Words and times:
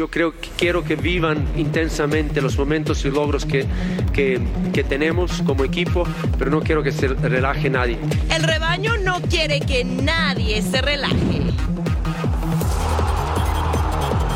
Yo 0.00 0.08
creo 0.08 0.32
que 0.32 0.48
quiero 0.56 0.82
que 0.82 0.96
vivan 0.96 1.46
intensamente 1.58 2.40
los 2.40 2.56
momentos 2.56 3.04
y 3.04 3.10
logros 3.10 3.44
que, 3.44 3.66
que, 4.14 4.82
tenemos 4.82 5.42
como 5.42 5.62
equipo, 5.62 6.04
pero 6.38 6.50
no 6.50 6.62
quiero 6.62 6.82
que 6.82 6.90
se 6.90 7.08
relaje 7.08 7.68
nadie. 7.68 7.98
El 8.30 8.42
rebaño 8.42 8.96
no 8.96 9.20
quiere 9.20 9.60
que 9.60 9.84
nadie 9.84 10.62
se 10.62 10.80
relaje. 10.80 11.42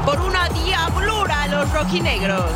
Por 0.05 0.21
una 0.21 0.51
diablura 0.51 1.45
a 1.45 1.49
los 1.49 1.73
rojinegros. 1.73 2.51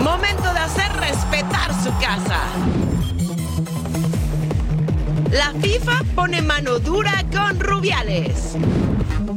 Momento 0.00 0.50
de 0.50 0.60
hacer 0.60 0.90
respetar 0.94 1.74
su 1.84 1.90
casa. 2.00 2.40
La 5.30 5.52
FIFA 5.60 6.00
pone 6.14 6.40
mano 6.40 6.78
dura 6.78 7.22
con 7.30 7.60
Rubiales. 7.60 8.56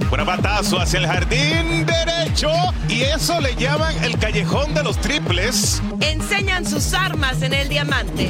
Buen 0.10 0.26
batazo 0.26 0.80
hacia 0.80 1.00
el 1.00 1.08
jardín 1.08 1.86
derecho 1.86 2.52
y 2.88 3.02
eso 3.02 3.40
le 3.42 3.56
llaman 3.56 3.96
el 4.04 4.18
callejón 4.18 4.74
de 4.74 4.84
los 4.84 4.98
triples. 5.00 5.82
Enseñan 6.00 6.66
sus 6.66 6.94
armas 6.94 7.42
en 7.42 7.54
el 7.54 7.70
diamante. 7.70 8.30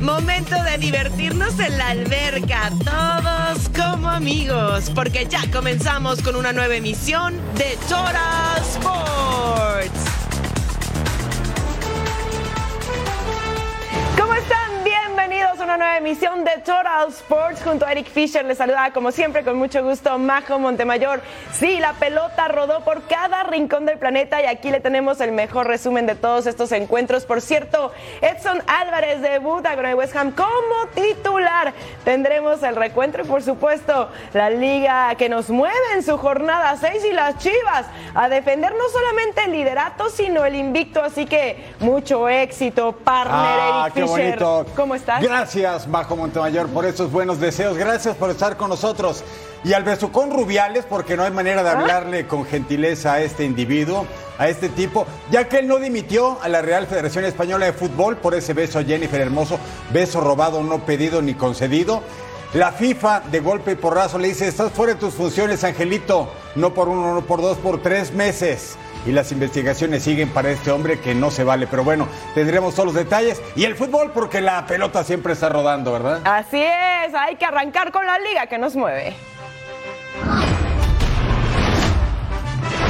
Momento 0.00 0.60
de 0.64 0.78
divertirnos 0.78 1.58
en 1.60 1.78
la 1.78 1.90
alberca, 1.90 2.70
todos 2.84 3.68
como 3.68 4.08
amigos, 4.10 4.90
porque 4.94 5.26
ya 5.30 5.48
comenzamos 5.52 6.20
con 6.22 6.34
una 6.34 6.52
nueva 6.52 6.74
emisión 6.74 7.34
de 7.56 7.78
Total 7.88 8.60
Sports. 8.72 10.11
Una 15.74 15.78
nueva 15.78 15.96
emisión 15.96 16.44
de 16.44 16.50
Total 16.58 17.08
Sports 17.08 17.62
junto 17.64 17.86
a 17.86 17.92
Eric 17.92 18.06
Fisher. 18.10 18.44
Les 18.44 18.58
saluda 18.58 18.90
como 18.92 19.10
siempre 19.10 19.42
con 19.42 19.56
mucho 19.56 19.82
gusto 19.82 20.18
Majo 20.18 20.58
Montemayor. 20.58 21.22
Sí, 21.54 21.78
la 21.78 21.94
pelota 21.94 22.48
rodó 22.48 22.80
por 22.84 23.02
cada 23.06 23.42
rincón 23.44 23.86
del 23.86 23.96
planeta 23.98 24.42
y 24.42 24.46
aquí 24.46 24.70
le 24.70 24.80
tenemos 24.80 25.20
el 25.22 25.32
mejor 25.32 25.66
resumen 25.66 26.04
de 26.06 26.14
todos 26.14 26.46
estos 26.46 26.72
encuentros. 26.72 27.24
Por 27.24 27.40
cierto, 27.40 27.90
Edson 28.20 28.62
Álvarez 28.66 29.22
debuta 29.22 29.74
con 29.74 29.86
el 29.86 29.94
West 29.94 30.14
Ham 30.14 30.32
como 30.32 30.50
titular. 30.94 31.72
Tendremos 32.04 32.62
el 32.62 32.76
recuento 32.76 33.20
y 33.22 33.24
por 33.24 33.42
supuesto 33.42 34.10
la 34.34 34.50
liga 34.50 35.14
que 35.14 35.28
nos 35.30 35.48
mueve 35.48 35.74
en 35.94 36.02
su 36.02 36.18
jornada 36.18 36.76
6 36.76 37.04
y 37.06 37.12
las 37.12 37.38
Chivas 37.38 37.86
a 38.14 38.28
defender 38.28 38.72
no 38.72 38.88
solamente 38.90 39.44
el 39.44 39.52
liderato 39.52 40.10
sino 40.10 40.44
el 40.44 40.54
invicto. 40.54 41.02
Así 41.02 41.24
que 41.24 41.72
mucho 41.78 42.28
éxito, 42.28 42.92
partner 42.92 43.32
Ah, 43.42 43.82
Eric 43.86 43.94
qué 43.94 44.02
Fisher. 44.02 44.38
bonito. 44.38 44.66
¿Cómo 44.76 44.94
estás? 44.94 45.22
Gracias, 45.22 45.61
Majo 45.88 46.16
Montemayor, 46.16 46.68
por 46.68 46.84
esos 46.84 47.10
buenos 47.12 47.38
deseos. 47.38 47.76
Gracias 47.76 48.16
por 48.16 48.30
estar 48.30 48.56
con 48.56 48.68
nosotros. 48.70 49.22
Y 49.64 49.74
al 49.74 49.84
besucón 49.84 50.32
Rubiales, 50.32 50.84
porque 50.84 51.16
no 51.16 51.22
hay 51.22 51.30
manera 51.30 51.62
de 51.62 51.68
Ah. 51.70 51.72
hablarle 51.78 52.26
con 52.26 52.44
gentileza 52.44 53.12
a 53.14 53.20
este 53.22 53.44
individuo, 53.44 54.06
a 54.38 54.48
este 54.48 54.68
tipo, 54.68 55.06
ya 55.30 55.48
que 55.48 55.58
él 55.60 55.68
no 55.68 55.78
dimitió 55.78 56.38
a 56.42 56.48
la 56.48 56.62
Real 56.62 56.86
Federación 56.88 57.24
Española 57.24 57.66
de 57.66 57.72
Fútbol 57.72 58.16
por 58.16 58.34
ese 58.34 58.54
beso 58.54 58.80
a 58.80 58.84
Jennifer 58.84 59.20
Hermoso, 59.20 59.58
beso 59.92 60.20
robado, 60.20 60.62
no 60.64 60.80
pedido 60.84 61.22
ni 61.22 61.34
concedido. 61.34 62.02
La 62.54 62.72
FIFA, 62.72 63.20
de 63.30 63.40
golpe 63.40 63.72
y 63.72 63.76
porrazo, 63.76 64.18
le 64.18 64.28
dice, 64.28 64.48
estás 64.48 64.72
fuera 64.72 64.94
de 64.94 65.00
tus 65.00 65.14
funciones, 65.14 65.62
Angelito, 65.64 66.28
no 66.56 66.74
por 66.74 66.88
uno, 66.88 67.14
no 67.14 67.22
por 67.22 67.40
dos, 67.40 67.56
por 67.58 67.80
tres 67.80 68.12
meses. 68.12 68.76
Y 69.04 69.12
las 69.12 69.32
investigaciones 69.32 70.02
siguen 70.02 70.28
para 70.28 70.50
este 70.50 70.70
hombre 70.70 71.00
que 71.00 71.14
no 71.14 71.30
se 71.30 71.44
vale. 71.44 71.66
Pero 71.66 71.84
bueno, 71.84 72.08
tendremos 72.34 72.74
todos 72.74 72.86
los 72.86 72.94
detalles. 72.94 73.40
Y 73.56 73.64
el 73.64 73.74
fútbol, 73.74 74.12
porque 74.12 74.40
la 74.40 74.66
pelota 74.66 75.02
siempre 75.04 75.32
está 75.32 75.48
rodando, 75.48 75.92
¿verdad? 75.92 76.20
Así 76.24 76.62
es, 76.62 77.14
hay 77.14 77.36
que 77.36 77.44
arrancar 77.44 77.90
con 77.90 78.06
la 78.06 78.18
liga 78.18 78.46
que 78.46 78.58
nos 78.58 78.76
mueve. 78.76 79.14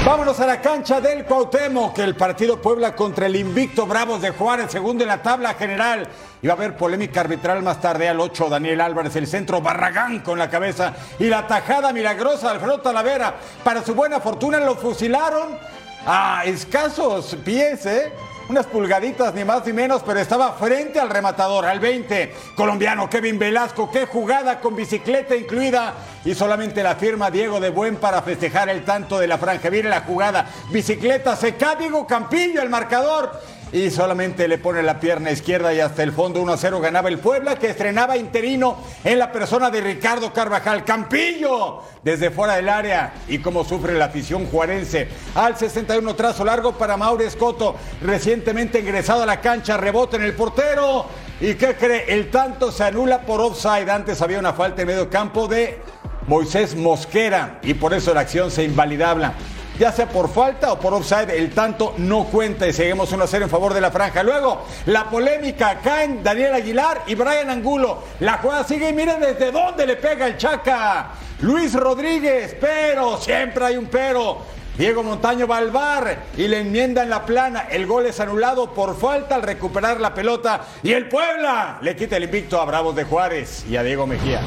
Vámonos 0.04 0.40
a 0.40 0.46
la 0.46 0.60
cancha 0.60 1.00
del 1.00 1.24
Cuauhtémoc, 1.24 1.94
que 1.94 2.02
el 2.02 2.16
partido 2.16 2.60
Puebla 2.60 2.96
contra 2.96 3.26
el 3.26 3.36
invicto 3.36 3.86
Bravos 3.86 4.20
de 4.20 4.30
Juárez, 4.30 4.72
segundo 4.72 5.04
en 5.04 5.08
la 5.08 5.22
tabla 5.22 5.54
general. 5.54 6.08
Iba 6.42 6.54
a 6.54 6.56
haber 6.56 6.76
polémica 6.76 7.20
arbitral 7.20 7.62
más 7.62 7.80
tarde 7.80 8.08
al 8.08 8.18
8, 8.18 8.48
Daniel 8.48 8.80
Álvarez, 8.80 9.14
el 9.14 9.28
centro 9.28 9.60
Barragán 9.60 10.18
con 10.18 10.40
la 10.40 10.50
cabeza 10.50 10.92
y 11.20 11.28
la 11.28 11.46
tajada 11.46 11.92
milagrosa 11.92 12.48
de 12.48 12.54
Alfredo 12.54 12.80
Talavera. 12.80 13.36
Para 13.62 13.84
su 13.84 13.94
buena 13.94 14.18
fortuna 14.18 14.58
lo 14.58 14.74
fusilaron 14.74 15.56
a 16.06 16.42
escasos 16.44 17.36
pies, 17.44 17.86
¿eh? 17.86 18.12
Unas 18.48 18.66
pulgaditas 18.66 19.32
ni 19.34 19.44
más 19.44 19.64
ni 19.64 19.72
menos, 19.72 20.02
pero 20.04 20.20
estaba 20.20 20.52
frente 20.54 20.98
al 20.98 21.08
rematador, 21.08 21.64
al 21.64 21.78
20. 21.78 22.34
Colombiano 22.56 23.08
Kevin 23.08 23.38
Velasco, 23.38 23.90
qué 23.90 24.04
jugada 24.04 24.60
con 24.60 24.74
bicicleta 24.74 25.36
incluida. 25.36 25.94
Y 26.24 26.34
solamente 26.34 26.82
la 26.82 26.96
firma 26.96 27.30
Diego 27.30 27.60
de 27.60 27.70
Buen 27.70 27.96
para 27.96 28.20
festejar 28.20 28.68
el 28.68 28.84
tanto 28.84 29.18
de 29.18 29.28
la 29.28 29.38
franja. 29.38 29.70
Viene 29.70 29.88
la 29.88 30.00
jugada, 30.00 30.46
bicicleta, 30.70 31.36
se 31.36 31.54
cae 31.54 31.76
Diego 31.76 32.06
Campillo, 32.06 32.60
el 32.60 32.68
marcador. 32.68 33.40
Y 33.72 33.90
solamente 33.90 34.46
le 34.48 34.58
pone 34.58 34.82
la 34.82 35.00
pierna 35.00 35.30
izquierda 35.30 35.72
y 35.72 35.80
hasta 35.80 36.02
el 36.02 36.12
fondo 36.12 36.42
1 36.42 36.52
a 36.52 36.56
0 36.58 36.80
ganaba 36.80 37.08
el 37.08 37.18
Puebla, 37.18 37.56
que 37.56 37.70
estrenaba 37.70 38.18
interino 38.18 38.76
en 39.02 39.18
la 39.18 39.32
persona 39.32 39.70
de 39.70 39.80
Ricardo 39.80 40.30
Carvajal. 40.30 40.84
Campillo, 40.84 41.82
desde 42.02 42.30
fuera 42.30 42.56
del 42.56 42.68
área. 42.68 43.14
Y 43.28 43.38
cómo 43.38 43.64
sufre 43.64 43.94
la 43.94 44.06
afición 44.06 44.46
juarense. 44.46 45.08
Al 45.34 45.56
61 45.56 46.14
trazo 46.14 46.44
largo 46.44 46.72
para 46.72 46.98
Mauro 46.98 47.24
Escoto, 47.24 47.76
recientemente 48.02 48.80
ingresado 48.80 49.22
a 49.22 49.26
la 49.26 49.40
cancha, 49.40 49.78
rebota 49.78 50.16
en 50.16 50.24
el 50.24 50.34
portero. 50.34 51.06
¿Y 51.40 51.54
qué 51.54 51.74
cree? 51.74 52.04
El 52.12 52.30
tanto 52.30 52.70
se 52.70 52.84
anula 52.84 53.22
por 53.22 53.40
offside. 53.40 53.88
Antes 53.88 54.20
había 54.20 54.38
una 54.38 54.52
falta 54.52 54.82
en 54.82 54.88
medio 54.88 55.08
campo 55.08 55.48
de 55.48 55.80
Moisés 56.26 56.76
Mosquera. 56.76 57.58
Y 57.62 57.72
por 57.72 57.94
eso 57.94 58.12
la 58.12 58.20
acción 58.20 58.50
se 58.50 58.64
invalidaba 58.64 59.32
ya 59.82 59.90
sea 59.90 60.08
por 60.08 60.32
falta 60.32 60.72
o 60.72 60.78
por 60.78 60.94
offside, 60.94 61.36
el 61.36 61.50
tanto 61.50 61.94
no 61.96 62.26
cuenta 62.26 62.68
y 62.68 62.72
seguimos 62.72 63.10
1 63.10 63.24
a 63.24 63.26
0 63.26 63.46
en 63.46 63.50
favor 63.50 63.74
de 63.74 63.80
la 63.80 63.90
franja. 63.90 64.22
Luego, 64.22 64.64
la 64.86 65.10
polémica 65.10 65.80
caen 65.82 66.22
Daniel 66.22 66.54
Aguilar 66.54 67.02
y 67.08 67.16
Brian 67.16 67.50
Angulo. 67.50 68.04
La 68.20 68.34
jugada 68.34 68.62
sigue 68.62 68.90
y 68.90 68.92
miren 68.92 69.18
desde 69.18 69.50
dónde 69.50 69.84
le 69.84 69.96
pega 69.96 70.28
el 70.28 70.36
Chaca. 70.36 71.10
Luis 71.40 71.74
Rodríguez, 71.74 72.54
pero 72.60 73.18
siempre 73.18 73.64
hay 73.64 73.76
un 73.76 73.86
pero. 73.86 74.42
Diego 74.78 75.02
Montaño 75.02 75.48
va 75.48 75.56
al 75.56 75.72
bar 75.72 76.26
y 76.36 76.46
le 76.46 76.60
enmienda 76.60 77.02
en 77.02 77.10
la 77.10 77.26
plana. 77.26 77.66
El 77.68 77.84
gol 77.84 78.06
es 78.06 78.20
anulado 78.20 78.72
por 78.72 78.96
falta 78.96 79.34
al 79.34 79.42
recuperar 79.42 79.98
la 80.00 80.14
pelota. 80.14 80.60
Y 80.84 80.92
el 80.92 81.08
Puebla 81.08 81.80
le 81.82 81.96
quita 81.96 82.18
el 82.18 82.22
invicto 82.22 82.60
a 82.60 82.64
Bravos 82.66 82.94
de 82.94 83.02
Juárez 83.02 83.64
y 83.68 83.74
a 83.74 83.82
Diego 83.82 84.06
Mejía. 84.06 84.42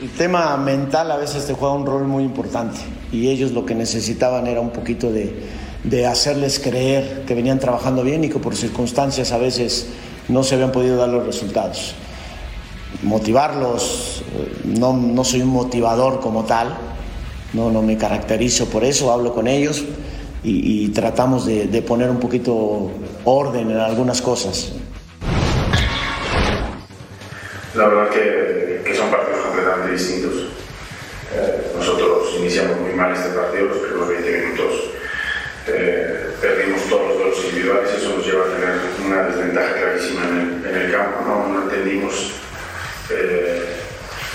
El 0.00 0.10
tema 0.10 0.54
mental 0.58 1.10
a 1.10 1.16
veces 1.16 1.46
te 1.46 1.54
juega 1.54 1.74
un 1.74 1.86
rol 1.86 2.04
muy 2.04 2.22
importante 2.22 2.76
y 3.12 3.28
ellos 3.28 3.52
lo 3.52 3.64
que 3.64 3.74
necesitaban 3.74 4.46
era 4.46 4.60
un 4.60 4.68
poquito 4.68 5.10
de, 5.10 5.34
de 5.84 6.06
hacerles 6.06 6.58
creer 6.58 7.22
que 7.26 7.34
venían 7.34 7.58
trabajando 7.58 8.02
bien 8.02 8.22
y 8.22 8.28
que 8.28 8.38
por 8.38 8.54
circunstancias 8.54 9.32
a 9.32 9.38
veces 9.38 9.86
no 10.28 10.42
se 10.42 10.56
habían 10.56 10.70
podido 10.70 10.98
dar 10.98 11.08
los 11.08 11.24
resultados. 11.24 11.94
Motivarlos, 13.04 14.22
eh, 14.34 14.62
no, 14.64 14.92
no 14.92 15.24
soy 15.24 15.40
un 15.40 15.48
motivador 15.48 16.20
como 16.20 16.44
tal, 16.44 16.76
no, 17.54 17.70
no 17.70 17.80
me 17.80 17.96
caracterizo 17.96 18.66
por 18.66 18.84
eso, 18.84 19.10
hablo 19.10 19.32
con 19.32 19.48
ellos 19.48 19.82
y, 20.42 20.88
tratamos 20.90 21.46
de, 21.46 21.82
poner 21.82 22.10
un 22.10 22.20
poquito 22.20 22.90
orden 23.24 23.70
en 23.70 23.78
algunas 23.78 24.20
cosas. 24.20 24.72
La 27.74 27.88
verdad 27.88 28.10
que, 28.10 28.82
que 28.84 28.94
son 28.94 29.10
partidos 29.10 29.45
Eh, 29.96 31.72
nosotros 31.74 32.34
iniciamos 32.36 32.78
muy 32.80 32.92
mal 32.92 33.14
este 33.14 33.30
partido, 33.30 33.64
los 33.64 33.78
primeros 33.78 34.08
20 34.08 34.40
minutos 34.40 34.72
eh, 35.68 36.34
perdimos 36.38 36.82
todos 36.90 37.08
los 37.08 37.16
duelos 37.16 37.44
individuales 37.44 37.90
y 37.94 37.96
eso 37.96 38.14
nos 38.14 38.26
lleva 38.26 38.44
a 38.44 38.48
tener 38.48 38.78
una 39.06 39.22
desventaja 39.22 39.72
clarísima 39.72 40.22
en 40.26 40.76
el, 40.76 40.92
campo. 40.92 41.22
no, 41.26 41.62
entendimos 41.62 42.32
eh, 43.08 43.64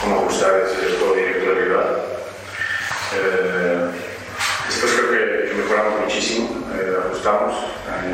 cómo 0.01 0.21
ajustar 0.21 0.61
ese 0.65 0.97
juego 0.97 1.15
directo 1.15 1.45
del 1.45 1.63
rival. 1.63 1.97
Después 4.67 4.93
creo 4.93 5.11
que, 5.11 5.53
mejoramos 5.53 6.01
muchísimo, 6.01 6.65
ajustamos, 7.05 7.53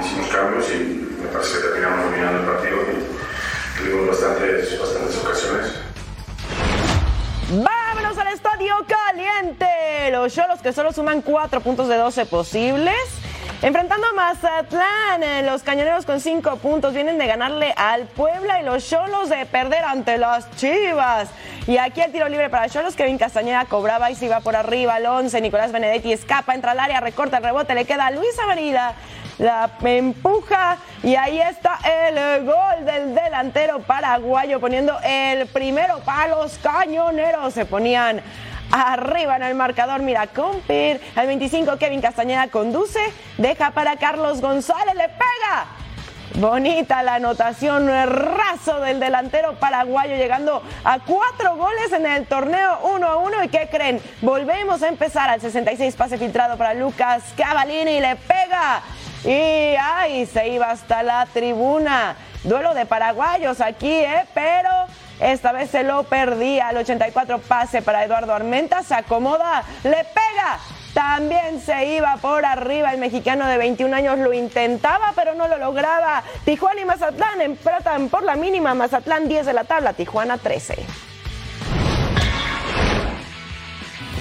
hicimos 0.04 0.28
cambios 0.28 0.66
y 0.72 1.18
me 1.24 1.30
parece 1.32 1.56
que 1.56 1.64
terminamos 1.64 2.04
dominando 2.04 2.40
el 2.42 2.46
partido 2.46 2.78
y 2.84 3.80
tuvimos 3.80 4.08
bastantes, 4.10 4.78
bastantes 4.78 5.18
ocasiones. 5.24 5.87
Al 8.20 8.28
estadio 8.30 8.74
caliente. 8.88 9.68
Los 10.12 10.34
Cholos 10.34 10.60
que 10.62 10.74
solo 10.74 10.92
suman 10.92 11.22
4 11.22 11.62
puntos 11.62 11.88
de 11.88 11.98
12 11.98 12.26
posibles. 12.26 12.96
Enfrentando 13.62 14.08
a 14.08 14.14
Mazatlán, 14.14 15.22
eh, 15.22 15.44
los 15.44 15.62
cañoneros 15.62 16.06
con 16.06 16.20
5 16.20 16.58
puntos 16.58 16.96
vienen 16.96 17.20
de 17.20 17.28
ganarle 17.28 17.74
al 17.78 18.06
Puebla 18.06 18.60
y 18.60 18.66
los 18.66 18.90
Cholos 18.90 19.30
de 19.30 19.46
perder 19.46 19.84
ante 19.84 20.18
las 20.18 20.50
Chivas. 20.56 21.30
Y 21.68 21.78
aquí 21.78 22.02
el 22.02 22.12
tiro 22.12 22.28
libre 22.28 22.50
para 22.50 22.70
Cholos, 22.70 22.96
Kevin 22.96 23.20
Castañeda 23.20 23.66
cobraba 23.66 24.10
y 24.10 24.16
se 24.16 24.26
iba 24.26 24.40
por 24.40 24.56
arriba 24.56 24.96
al 24.96 25.06
11. 25.06 25.40
Nicolás 25.42 25.72
Benedetti 25.72 26.12
escapa, 26.12 26.56
entra 26.56 26.72
al 26.72 26.80
área, 26.80 27.00
recorta 27.00 27.38
el 27.38 27.44
rebote, 27.44 27.76
le 27.76 27.86
queda 27.86 28.08
a 28.08 28.12
Luis 28.12 28.40
Avenida 28.40 28.96
la 29.38 29.70
empuja 29.84 30.78
y 31.04 31.16
ahí 31.16 31.40
está 31.40 31.80
el 31.84 32.46
gol 32.46 32.86
del 32.86 33.14
delantero 33.14 33.80
paraguayo 33.80 34.60
poniendo 34.60 34.98
el 35.04 35.48
primero 35.48 36.00
para 36.00 36.28
los 36.36 36.58
cañoneros. 36.58 37.54
Se 37.54 37.66
ponían 37.66 38.22
arriba 38.72 39.38
en 39.38 39.44
el 39.44 39.56
marcador. 39.56 40.02
Mira, 40.02 40.28
Compir. 40.28 41.00
Al 41.16 41.28
25, 41.28 41.78
Kevin 41.78 42.02
Castañeda 42.02 42.48
conduce. 42.48 43.00
Deja 43.38 43.72
para 43.72 43.98
Carlos 43.98 44.42
González. 44.42 44.96
Le 44.96 45.10
pega. 45.10 45.66
Bonita 46.36 47.02
la 47.02 47.16
anotación 47.16 47.88
raso 47.88 48.80
del 48.82 49.00
delantero 49.00 49.56
paraguayo 49.56 50.18
llegando 50.18 50.62
a 50.84 51.00
cuatro 51.00 51.56
goles 51.56 51.92
en 51.94 52.06
el 52.06 52.28
torneo 52.28 52.78
1 52.84 53.08
a 53.08 53.18
1 53.18 53.44
y 53.46 53.48
¿qué 53.48 53.68
creen? 53.72 54.00
Volvemos 54.22 54.84
a 54.84 54.90
empezar 54.90 55.30
al 55.32 55.42
66 55.42 55.96
pase 55.96 56.20
filtrado 56.20 56.56
para 56.56 56.76
Lucas 56.76 57.24
Cavallini 57.36 57.94
y 57.94 58.02
le 58.02 58.18
pega 58.18 58.84
y 59.24 59.76
ay, 59.76 60.26
se 60.26 60.50
iba 60.50 60.70
hasta 60.72 61.04
la 61.04 61.26
tribuna. 61.34 62.16
Duelo 62.44 62.74
de 62.74 62.86
paraguayos 62.86 63.62
aquí, 63.62 63.92
¿eh? 63.92 64.26
Pero 64.34 64.70
esta 65.20 65.52
vez 65.52 65.70
se 65.70 65.84
lo 65.84 66.04
perdía. 66.04 66.70
Al 66.70 66.78
84 66.78 67.40
pase 67.40 67.82
para 67.82 68.04
Eduardo 68.04 68.34
Armenta. 68.34 68.84
Se 68.84 68.94
acomoda, 68.94 69.64
le 69.84 70.06
pega. 70.14 70.60
También 70.94 71.62
se 71.64 71.96
iba 71.96 72.18
por 72.18 72.44
arriba 72.44 72.92
el 72.92 73.00
mexicano 73.00 73.46
de 73.46 73.58
21 73.58 73.96
años, 73.96 74.18
lo 74.18 74.34
intentaba 74.34 75.14
pero 75.16 75.36
no 75.36 75.48
lo 75.48 75.60
lograba. 75.60 76.24
Tijuana 76.44 76.82
y 76.82 76.86
Mazatlán 76.86 77.40
empatan 77.42 78.10
por 78.10 78.24
la 78.24 78.36
mínima, 78.36 78.74
Mazatlán 78.74 79.28
10 79.28 79.46
de 79.46 79.54
la 79.54 79.64
tabla, 79.64 79.94
Tijuana 79.94 80.40
13. 80.40 80.76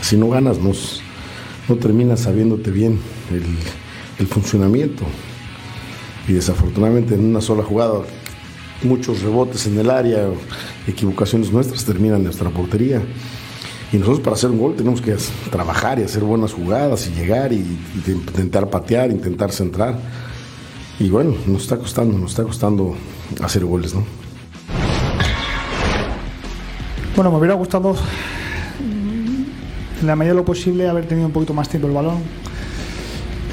Si 0.02 0.18
no 0.18 0.28
ganas, 0.28 0.58
no, 0.58 0.72
no 1.68 1.76
terminas 1.76 2.20
sabiéndote 2.20 2.70
bien 2.70 3.00
el, 3.30 3.42
el 4.18 4.26
funcionamiento. 4.26 5.04
Y 6.28 6.32
desafortunadamente 6.32 7.14
en 7.14 7.24
una 7.24 7.40
sola 7.40 7.62
jugada, 7.62 8.00
muchos 8.82 9.22
rebotes 9.22 9.66
en 9.66 9.78
el 9.78 9.90
área, 9.90 10.28
equivocaciones 10.86 11.52
nuestras 11.52 11.84
terminan 11.84 12.22
nuestra 12.24 12.50
portería. 12.50 13.02
Y 13.92 13.98
nosotros 13.98 14.20
para 14.20 14.34
hacer 14.34 14.50
un 14.50 14.58
gol 14.58 14.74
tenemos 14.74 15.00
que 15.00 15.16
trabajar 15.50 15.98
y 15.98 16.02
hacer 16.02 16.24
buenas 16.24 16.52
jugadas 16.52 17.06
y 17.06 17.12
llegar 17.12 17.52
y, 17.52 17.64
intentar 18.06 18.68
patear, 18.68 19.10
intentar 19.10 19.52
centrar. 19.52 19.98
Y 20.98 21.08
bueno, 21.08 21.34
nos 21.46 21.62
está 21.62 21.76
costando, 21.76 22.18
nos 22.18 22.30
está 22.30 22.42
costando 22.42 22.96
hacer 23.42 23.64
goles, 23.64 23.94
¿no? 23.94 24.04
Bueno, 27.14 27.30
me 27.30 27.38
hubiera 27.38 27.54
gustado 27.54 27.96
en 30.00 30.06
la 30.06 30.16
medida 30.16 30.34
de 30.34 30.40
lo 30.40 30.44
posible 30.44 30.88
haber 30.88 31.06
tenido 31.06 31.26
un 31.26 31.32
poquito 31.32 31.54
más 31.54 31.68
tiempo 31.68 31.88
el 31.88 31.94
balón, 31.94 32.18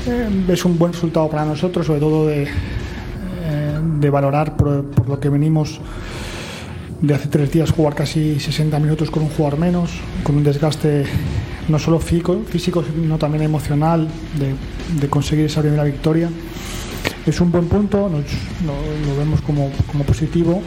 es 0.05 0.65
un 0.65 0.77
buen 0.77 0.93
resultado 0.93 1.29
para 1.29 1.45
nosotros, 1.45 1.85
sobre 1.85 1.99
todo 1.99 2.27
de, 2.27 2.43
eh, 2.43 4.09
valorar 4.09 4.57
por, 4.57 5.07
lo 5.07 5.19
que 5.19 5.29
venimos 5.29 5.79
de 7.01 7.13
hace 7.13 7.27
tres 7.27 7.51
días 7.51 7.71
jugar 7.71 7.95
casi 7.95 8.39
60 8.39 8.79
minutos 8.79 9.09
con 9.09 9.23
un 9.23 9.29
jugador 9.29 9.59
menos, 9.59 9.91
con 10.23 10.35
un 10.35 10.43
desgaste 10.43 11.05
no 11.69 11.79
solo 11.79 11.99
físico, 11.99 12.41
físico 12.47 12.83
sino 12.83 13.17
también 13.17 13.43
emocional 13.43 14.07
de, 14.99 15.07
conseguir 15.07 15.45
esa 15.45 15.61
primera 15.61 15.83
victoria. 15.83 16.29
Es 17.25 17.39
un 17.39 17.51
buen 17.51 17.67
punto, 17.67 18.09
lo, 18.09 19.17
vemos 19.17 19.41
como, 19.41 19.71
como 19.89 20.03
positivo 20.03 20.61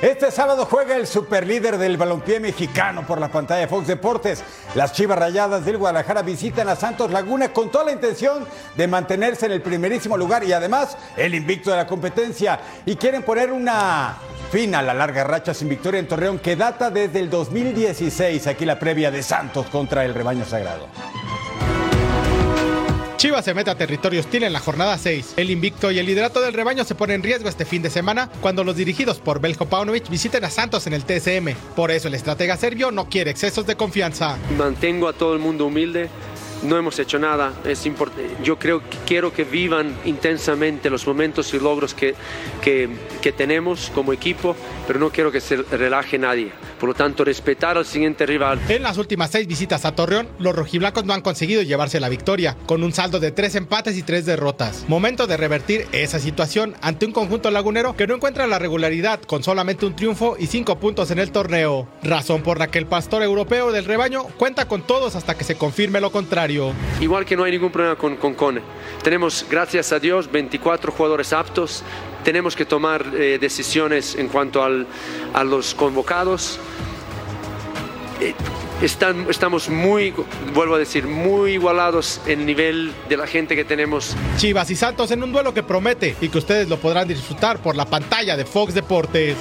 este 0.00 0.30
sábado 0.30 0.64
juega 0.64 0.96
el 0.96 1.08
superlíder 1.08 1.76
del 1.76 1.96
balompié 1.96 2.38
mexicano 2.38 3.04
por 3.04 3.18
la 3.20 3.28
pantalla 3.28 3.60
de 3.62 3.66
Fox 3.66 3.88
Deportes. 3.88 4.44
Las 4.76 4.92
Chivas 4.92 5.18
Rayadas 5.18 5.64
del 5.64 5.76
Guadalajara 5.76 6.22
visitan 6.22 6.68
a 6.68 6.76
Santos 6.76 7.10
Laguna 7.10 7.52
con 7.52 7.70
toda 7.70 7.86
la 7.86 7.92
intención 7.92 8.46
de 8.76 8.86
mantenerse 8.86 9.46
en 9.46 9.52
el 9.52 9.60
primerísimo 9.60 10.16
lugar 10.16 10.44
y 10.44 10.52
además 10.52 10.96
el 11.16 11.34
invicto 11.34 11.70
de 11.70 11.78
la 11.78 11.86
competencia. 11.86 12.60
Y 12.86 12.94
quieren 12.94 13.24
poner 13.24 13.50
una 13.50 14.18
fin 14.52 14.74
a 14.76 14.82
la 14.82 14.94
larga 14.94 15.24
racha 15.24 15.52
sin 15.52 15.68
victoria 15.68 15.98
en 15.98 16.06
Torreón 16.06 16.38
que 16.38 16.54
data 16.54 16.90
desde 16.90 17.18
el 17.18 17.28
2016. 17.28 18.46
Aquí 18.46 18.64
la 18.64 18.78
previa 18.78 19.10
de 19.10 19.22
Santos 19.24 19.66
contra 19.66 20.04
el 20.04 20.14
rebaño 20.14 20.44
sagrado. 20.44 20.86
Chivas 23.18 23.44
se 23.44 23.52
mete 23.52 23.68
a 23.68 23.74
territorio 23.74 24.20
hostil 24.20 24.44
en 24.44 24.52
la 24.52 24.60
jornada 24.60 24.96
6. 24.96 25.34
El 25.38 25.50
invicto 25.50 25.90
y 25.90 25.98
el 25.98 26.06
liderato 26.06 26.40
del 26.40 26.54
rebaño 26.54 26.84
se 26.84 26.94
ponen 26.94 27.16
en 27.16 27.22
riesgo 27.24 27.48
este 27.48 27.64
fin 27.64 27.82
de 27.82 27.90
semana 27.90 28.30
cuando 28.40 28.62
los 28.62 28.76
dirigidos 28.76 29.18
por 29.18 29.40
Belko 29.40 29.66
Paunovic 29.66 30.08
visiten 30.08 30.44
a 30.44 30.50
Santos 30.50 30.86
en 30.86 30.92
el 30.92 31.02
TSM. 31.02 31.52
Por 31.74 31.90
eso 31.90 32.06
el 32.06 32.14
estratega 32.14 32.56
serbio 32.56 32.92
no 32.92 33.08
quiere 33.08 33.32
excesos 33.32 33.66
de 33.66 33.74
confianza. 33.74 34.38
Mantengo 34.56 35.08
a 35.08 35.14
todo 35.14 35.34
el 35.34 35.40
mundo 35.40 35.66
humilde 35.66 36.08
no 36.62 36.76
hemos 36.76 36.98
hecho 36.98 37.18
nada. 37.18 37.52
Es 37.64 37.88
Yo 38.42 38.58
creo 38.58 38.80
que 38.80 38.98
quiero 39.06 39.32
que 39.32 39.44
vivan 39.44 39.94
intensamente 40.04 40.90
los 40.90 41.06
momentos 41.06 41.52
y 41.54 41.58
logros 41.58 41.94
que, 41.94 42.14
que, 42.62 42.88
que, 43.20 43.32
tenemos 43.32 43.90
como 43.94 44.12
equipo, 44.12 44.56
pero 44.86 44.98
no 44.98 45.10
quiero 45.10 45.30
que 45.30 45.40
se 45.40 45.56
relaje 45.56 46.18
nadie. 46.18 46.52
Por 46.78 46.90
lo 46.90 46.94
tanto, 46.94 47.24
respetar 47.24 47.76
al 47.76 47.86
siguiente 47.86 48.24
rival. 48.26 48.60
En 48.68 48.82
las 48.82 48.98
últimas 48.98 49.30
seis 49.30 49.46
visitas 49.46 49.84
a 49.84 49.94
Torreón, 49.94 50.28
los 50.38 50.54
rojiblancos 50.54 51.04
no 51.04 51.12
han 51.12 51.22
conseguido 51.22 51.62
llevarse 51.62 52.00
la 52.00 52.08
victoria, 52.08 52.56
con 52.66 52.82
un 52.82 52.92
saldo 52.92 53.20
de 53.20 53.32
tres 53.32 53.54
empates 53.54 53.96
y 53.96 54.02
tres 54.02 54.26
derrotas. 54.26 54.84
Momento 54.88 55.26
de 55.26 55.36
revertir 55.36 55.86
esa 55.92 56.18
situación 56.20 56.76
ante 56.80 57.06
un 57.06 57.12
conjunto 57.12 57.50
lagunero 57.50 57.96
que 57.96 58.06
no 58.06 58.14
encuentra 58.14 58.46
la 58.46 58.58
regularidad, 58.58 59.20
con 59.22 59.42
solamente 59.42 59.86
un 59.86 59.96
triunfo 59.96 60.36
y 60.38 60.46
cinco 60.46 60.78
puntos 60.78 61.10
en 61.10 61.18
el 61.18 61.32
torneo. 61.32 61.88
Razón 62.02 62.42
por 62.42 62.58
la 62.58 62.68
que 62.68 62.78
el 62.78 62.86
pastor 62.86 63.22
europeo 63.22 63.72
del 63.72 63.84
rebaño 63.84 64.24
cuenta 64.38 64.68
con 64.68 64.82
todos 64.82 65.16
hasta 65.16 65.36
que 65.36 65.44
se 65.44 65.56
confirme 65.56 66.00
lo 66.00 66.12
contrario. 66.12 66.47
Igual 67.00 67.24
que 67.24 67.36
no 67.36 67.44
hay 67.44 67.52
ningún 67.52 67.70
problema 67.70 67.96
con, 67.96 68.16
con 68.16 68.34
Cone. 68.34 68.62
Tenemos, 69.02 69.46
gracias 69.48 69.92
a 69.92 69.98
Dios, 69.98 70.30
24 70.30 70.92
jugadores 70.92 71.32
aptos. 71.32 71.82
Tenemos 72.24 72.56
que 72.56 72.64
tomar 72.64 73.04
eh, 73.14 73.38
decisiones 73.40 74.14
en 74.16 74.28
cuanto 74.28 74.62
al, 74.62 74.86
a 75.32 75.44
los 75.44 75.74
convocados. 75.74 76.58
Eh, 78.20 78.34
están, 78.82 79.26
estamos 79.28 79.68
muy, 79.68 80.14
vuelvo 80.54 80.76
a 80.76 80.78
decir, 80.78 81.06
muy 81.06 81.52
igualados 81.52 82.20
en 82.26 82.46
nivel 82.46 82.92
de 83.08 83.16
la 83.16 83.26
gente 83.26 83.56
que 83.56 83.64
tenemos. 83.64 84.14
Chivas 84.36 84.70
y 84.70 84.76
Santos 84.76 85.10
en 85.10 85.22
un 85.22 85.32
duelo 85.32 85.52
que 85.52 85.62
promete 85.62 86.16
y 86.20 86.28
que 86.28 86.38
ustedes 86.38 86.68
lo 86.68 86.78
podrán 86.78 87.08
disfrutar 87.08 87.58
por 87.58 87.76
la 87.76 87.86
pantalla 87.86 88.36
de 88.36 88.44
Fox 88.44 88.74
Deportes. 88.74 89.36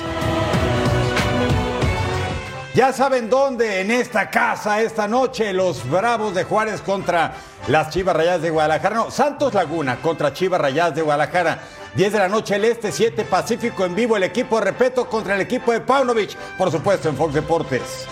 Ya 2.78 2.94
saben 2.94 3.28
dónde, 3.28 3.82
en 3.82 3.90
esta 3.90 4.30
casa, 4.30 4.84
esta 4.84 5.08
noche, 5.08 5.52
los 5.52 5.90
Bravos 5.90 6.36
de 6.36 6.44
Juárez 6.44 6.80
contra 6.82 7.34
las 7.68 7.90
Chivas 7.90 8.16
Rayadas 8.16 8.44
de 8.44 8.52
Guadalajara. 8.52 8.96
No, 8.96 9.10
Santos 9.10 9.56
Laguna 9.56 9.96
contra 9.96 10.32
Chivas 10.32 10.62
Rayadas 10.62 10.94
de 10.94 11.02
Guadalajara. 11.02 11.60
10 11.96 12.14
de 12.14 12.20
la 12.20 12.28
noche 12.28 12.56
el 12.56 12.66
Este, 12.66 12.92
7 12.92 13.26
Pacífico 13.26 13.84
en 13.84 13.96
vivo, 13.96 14.16
el 14.16 14.22
equipo 14.22 14.60
de 14.60 14.66
Repeto 14.66 15.10
contra 15.10 15.34
el 15.34 15.42
equipo 15.42 15.72
de 15.72 15.82
Paunovic, 15.82 16.36
por 16.56 16.70
supuesto 16.70 17.10
en 17.10 17.18
Fox 17.18 17.34
Deportes. 17.34 18.06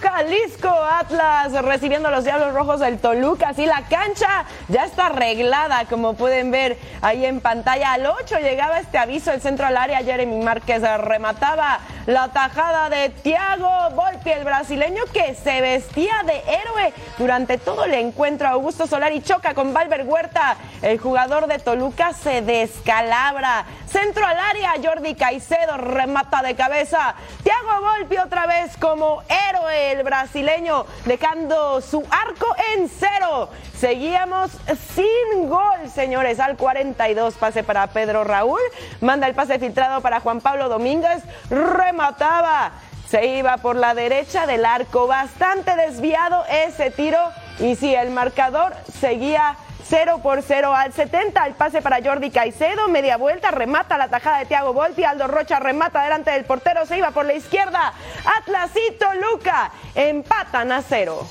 Jalisco 0.00 0.68
Atlas 0.68 1.52
recibiendo 1.64 2.10
los 2.10 2.24
Diablos 2.24 2.54
Rojos 2.54 2.80
del 2.80 2.98
Toluca. 2.98 3.50
Así 3.50 3.66
la 3.66 3.82
cancha 3.88 4.44
ya 4.68 4.84
está 4.84 5.06
arreglada, 5.06 5.84
como 5.86 6.14
pueden 6.14 6.50
ver 6.50 6.78
ahí 7.02 7.24
en 7.24 7.40
pantalla. 7.40 7.92
Al 7.92 8.06
8 8.06 8.38
llegaba 8.40 8.78
este 8.78 8.98
aviso, 8.98 9.32
el 9.32 9.40
centro 9.40 9.66
al 9.66 9.76
área. 9.76 9.98
Jeremy 9.98 10.42
Márquez 10.42 10.82
remataba 10.98 11.80
la 12.06 12.28
tajada 12.28 12.88
de 12.88 13.10
Thiago 13.10 13.90
Volpi, 13.90 14.30
el 14.30 14.44
brasileño 14.44 15.02
que 15.12 15.34
se 15.34 15.60
vestía 15.60 16.22
de 16.24 16.38
héroe 16.38 16.92
durante 17.18 17.58
todo 17.58 17.84
el 17.84 17.94
encuentro. 17.94 18.48
Augusto 18.48 18.86
Solari 18.86 19.22
choca 19.22 19.54
con 19.54 19.74
Valver 19.74 20.04
Huerta. 20.06 20.56
El 20.82 20.98
jugador 20.98 21.46
de 21.46 21.58
Toluca 21.58 22.12
se 22.12 22.42
descalabra. 22.42 23.64
Centro 23.86 24.24
al 24.24 24.38
área, 24.38 24.72
Jordi 24.82 25.14
Caicedo 25.14 25.76
remata 25.76 26.42
de 26.42 26.54
cabeza. 26.54 27.14
Thiago 27.42 27.80
Volpi 27.80 28.18
otra 28.18 28.46
vez 28.46 28.76
como 28.76 29.22
héroe 29.28 29.92
el 29.92 30.02
brasileño, 30.02 30.86
dejando 31.04 31.80
su 31.80 32.04
arco 32.10 32.46
en 32.74 32.88
cero. 32.88 33.50
Seguíamos 33.80 34.50
sin 34.94 35.48
gol, 35.48 35.90
señores. 35.92 36.38
Al 36.38 36.56
42 36.56 37.34
pase 37.34 37.64
para 37.64 37.86
Pedro 37.88 38.24
Raúl. 38.24 38.60
Manda 39.00 39.26
el 39.26 39.34
pase 39.34 39.58
filtrado 39.58 40.00
para 40.02 40.20
Juan 40.20 40.40
Pablo 40.40 40.68
Domínguez. 40.68 41.22
Remataba. 41.48 42.72
Se 43.08 43.26
iba 43.26 43.56
por 43.56 43.74
la 43.74 43.94
derecha 43.94 44.46
del 44.46 44.64
arco. 44.64 45.06
Bastante 45.06 45.74
desviado 45.74 46.44
ese 46.48 46.90
tiro. 46.90 47.18
Y 47.58 47.74
sí, 47.74 47.94
el 47.94 48.10
marcador 48.10 48.74
seguía 49.00 49.56
0 49.88 50.20
por 50.22 50.42
0 50.42 50.72
al 50.74 50.92
70. 50.92 51.46
El 51.46 51.54
pase 51.54 51.82
para 51.82 52.02
Jordi 52.04 52.30
Caicedo. 52.30 52.86
Media 52.88 53.16
vuelta. 53.16 53.50
Remata 53.50 53.98
la 53.98 54.08
tajada 54.08 54.38
de 54.38 54.46
Thiago 54.46 54.74
Volpi. 54.74 55.04
Aldo 55.04 55.26
Rocha 55.26 55.58
remata 55.58 56.04
delante 56.04 56.30
del 56.30 56.44
portero. 56.44 56.84
Se 56.86 56.98
iba 56.98 57.10
por 57.10 57.24
la 57.24 57.34
izquierda. 57.34 57.94
Atlasito 58.38 59.06
Luca. 59.14 59.72
Empatan 59.94 60.70
a 60.70 60.82
cero. 60.82 61.26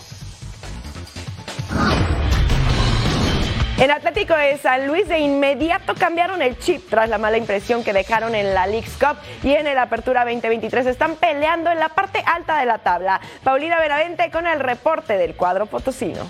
En 3.80 3.92
Atlético 3.92 4.36
de 4.36 4.58
San 4.58 4.88
Luis 4.88 5.08
de 5.08 5.20
inmediato 5.20 5.96
cambiaron 5.96 6.42
el 6.42 6.60
chip 6.60 6.90
tras 6.90 7.08
la 7.08 7.18
mala 7.18 7.38
impresión 7.38 7.82
que 7.82 7.94
dejaron 7.94 8.36
en 8.36 8.54
la 8.54 8.68
League's 8.68 8.98
Cup 8.98 9.16
y 9.42 9.54
en 9.54 9.68
el 9.68 9.78
Apertura 9.78 10.26
2023 10.26 10.86
están 10.86 11.16
peleando 11.16 11.72
en 11.72 11.80
la 11.80 11.88
parte 11.88 12.22
alta 12.26 12.60
de 12.60 12.66
la 12.66 12.80
tabla. 12.80 13.22
Paulina 13.42 13.80
Benavente 13.80 14.32
con 14.32 14.48
el 14.48 14.60
reporte 14.60 15.16
del 15.16 15.34
cuadro 15.34 15.66
potosino. 15.66 16.30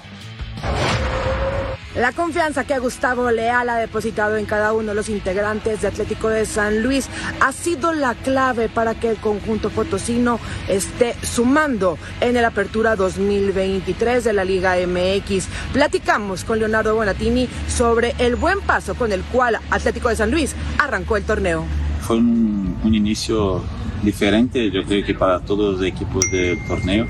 La 1.95 2.11
confianza 2.11 2.65
que 2.65 2.77
Gustavo 2.77 3.31
Leal 3.31 3.67
ha 3.67 3.77
depositado 3.77 4.37
en 4.37 4.45
cada 4.45 4.73
uno 4.73 4.89
de 4.89 4.95
los 4.95 5.09
integrantes 5.09 5.81
de 5.81 5.87
Atlético 5.87 6.29
de 6.29 6.45
San 6.45 6.83
Luis 6.83 7.09
ha 7.39 7.51
sido 7.51 7.93
la 7.93 8.13
clave 8.13 8.69
para 8.69 8.93
que 8.93 9.09
el 9.09 9.17
conjunto 9.17 9.71
potosino 9.71 10.39
esté 10.67 11.15
sumando 11.23 11.97
en 12.21 12.37
el 12.37 12.45
Apertura 12.45 12.95
2023 12.95 14.23
de 14.23 14.33
la 14.33 14.45
Liga 14.45 14.75
MX. 14.75 15.47
Platicamos 15.73 16.43
con 16.43 16.59
Leonardo 16.59 16.93
Bonatini 16.93 17.49
sobre 17.67 18.13
el 18.19 18.35
buen 18.35 18.61
paso 18.61 18.93
con 18.93 19.11
el 19.11 19.23
cual 19.23 19.57
Atlético 19.71 20.09
de 20.09 20.15
San 20.15 20.29
Luis 20.29 20.55
arrancó 20.77 21.17
el 21.17 21.23
torneo. 21.23 21.65
Fue 22.01 22.17
un, 22.17 22.77
un 22.83 22.93
inicio 22.93 23.63
diferente, 24.03 24.69
yo 24.69 24.83
creo 24.83 25.03
que 25.03 25.15
para 25.15 25.39
todos 25.39 25.79
los 25.79 25.83
equipos 25.83 26.23
del 26.31 26.63
torneo 26.67 27.07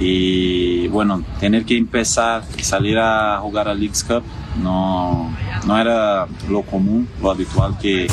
y 0.00 0.88
bueno, 0.88 1.22
tener 1.38 1.66
que 1.66 1.76
empezar 1.76 2.42
salir 2.62 2.98
a 2.98 3.38
jugar 3.40 3.68
a 3.68 3.74
Leagues 3.74 4.02
Cup 4.02 4.22
no, 4.62 5.30
no 5.66 5.78
era 5.78 6.26
lo 6.48 6.62
común, 6.62 7.06
lo 7.20 7.30
habitual 7.30 7.76
que... 7.78 8.08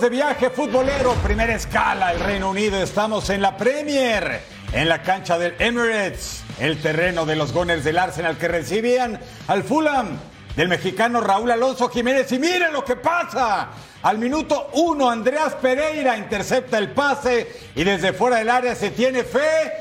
De 0.00 0.10
viaje 0.10 0.50
futbolero, 0.50 1.14
primera 1.14 1.54
escala, 1.54 2.12
el 2.12 2.20
Reino 2.20 2.50
Unido. 2.50 2.76
Estamos 2.82 3.30
en 3.30 3.40
la 3.40 3.56
Premier, 3.56 4.42
en 4.72 4.88
la 4.90 5.02
cancha 5.02 5.38
del 5.38 5.54
Emirates, 5.58 6.44
el 6.60 6.82
terreno 6.82 7.24
de 7.24 7.34
los 7.34 7.54
Gunners 7.54 7.82
del 7.82 7.98
Arsenal 7.98 8.36
que 8.36 8.46
recibían 8.46 9.18
al 9.48 9.62
Fulham 9.62 10.18
del 10.54 10.68
mexicano 10.68 11.22
Raúl 11.22 11.50
Alonso 11.50 11.88
Jiménez. 11.88 12.30
Y 12.32 12.38
miren 12.38 12.74
lo 12.74 12.84
que 12.84 12.96
pasa. 12.96 13.68
Al 14.02 14.18
minuto 14.18 14.68
uno, 14.74 15.08
Andreas 15.08 15.54
Pereira 15.54 16.18
intercepta 16.18 16.76
el 16.76 16.90
pase 16.90 17.48
y 17.74 17.82
desde 17.82 18.12
fuera 18.12 18.36
del 18.36 18.50
área 18.50 18.74
se 18.74 18.90
tiene 18.90 19.24
fe 19.24 19.72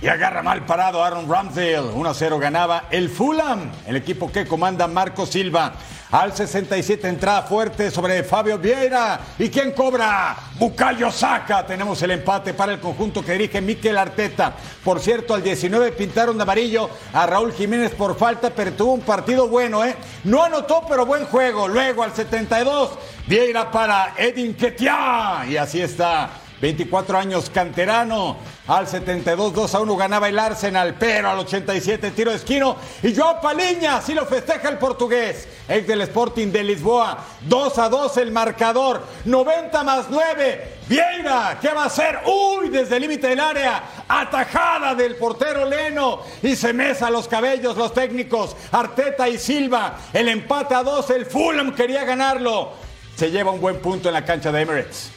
y 0.00 0.06
agarra 0.06 0.42
mal 0.42 0.66
parado 0.66 1.02
Aaron 1.02 1.28
Ramsdale. 1.28 1.80
1-0 1.80 2.38
ganaba 2.38 2.84
el 2.90 3.08
Fulham, 3.08 3.72
el 3.86 3.96
equipo 3.96 4.30
que 4.30 4.46
comanda 4.46 4.86
Marco 4.86 5.26
Silva. 5.26 5.72
Al 6.14 6.32
67 6.32 7.08
entrada 7.08 7.42
fuerte 7.42 7.90
sobre 7.90 8.22
Fabio 8.22 8.56
Vieira. 8.56 9.18
¿Y 9.36 9.48
quién 9.48 9.72
cobra? 9.72 10.36
Bucayo 10.60 11.10
Saca. 11.10 11.66
Tenemos 11.66 12.00
el 12.02 12.12
empate 12.12 12.54
para 12.54 12.72
el 12.72 12.78
conjunto 12.78 13.24
que 13.24 13.32
dirige 13.32 13.60
Miquel 13.60 13.98
Arteta. 13.98 14.54
Por 14.84 15.00
cierto, 15.00 15.34
al 15.34 15.42
19 15.42 15.90
pintaron 15.90 16.36
de 16.36 16.44
amarillo 16.44 16.88
a 17.12 17.26
Raúl 17.26 17.52
Jiménez 17.52 17.90
por 17.96 18.16
falta, 18.16 18.50
pero 18.50 18.72
tuvo 18.74 18.92
un 18.92 19.00
partido 19.00 19.48
bueno, 19.48 19.84
¿eh? 19.84 19.96
No 20.22 20.44
anotó, 20.44 20.84
pero 20.88 21.04
buen 21.04 21.24
juego. 21.24 21.66
Luego 21.66 22.04
al 22.04 22.14
72, 22.14 22.90
Vieira 23.26 23.72
para 23.72 24.14
Edin 24.16 24.54
Ketia. 24.54 25.44
Y 25.48 25.56
así 25.56 25.80
está 25.82 26.43
24 26.64 27.18
años 27.18 27.50
canterano. 27.50 28.38
Al 28.66 28.88
72, 28.88 29.52
2 29.52 29.74
a 29.74 29.80
1 29.80 29.96
ganaba 29.98 30.30
el 30.30 30.38
Arsenal, 30.38 30.96
pero 30.98 31.28
al 31.28 31.40
87 31.40 32.12
tiro 32.12 32.30
de 32.30 32.38
esquino. 32.38 32.76
Y 33.02 33.14
Joao 33.14 33.38
Paliña, 33.38 33.96
así 33.98 34.14
lo 34.14 34.24
festeja 34.24 34.70
el 34.70 34.78
portugués, 34.78 35.46
ex 35.68 35.86
del 35.86 36.00
Sporting 36.00 36.46
de 36.46 36.64
Lisboa. 36.64 37.18
2 37.42 37.78
a 37.78 37.90
2 37.90 38.16
el 38.16 38.32
marcador, 38.32 39.02
90 39.26 39.84
más 39.84 40.06
9. 40.08 40.78
Vieira, 40.88 41.58
¿qué 41.60 41.68
va 41.68 41.82
a 41.82 41.86
hacer? 41.86 42.20
Uy, 42.24 42.70
desde 42.70 42.96
el 42.96 43.02
límite 43.02 43.28
del 43.28 43.40
área, 43.40 43.82
atajada 44.08 44.94
del 44.94 45.16
portero 45.16 45.66
Leno. 45.66 46.20
Y 46.42 46.56
se 46.56 46.72
mesa 46.72 47.10
los 47.10 47.28
cabellos 47.28 47.76
los 47.76 47.92
técnicos, 47.92 48.56
Arteta 48.72 49.28
y 49.28 49.36
Silva. 49.36 49.98
El 50.14 50.30
empate 50.30 50.74
a 50.74 50.82
2, 50.82 51.10
el 51.10 51.26
Fulham 51.26 51.74
quería 51.74 52.04
ganarlo. 52.04 52.72
Se 53.16 53.30
lleva 53.30 53.50
un 53.50 53.60
buen 53.60 53.82
punto 53.82 54.08
en 54.08 54.14
la 54.14 54.24
cancha 54.24 54.50
de 54.50 54.62
Emirates. 54.62 55.10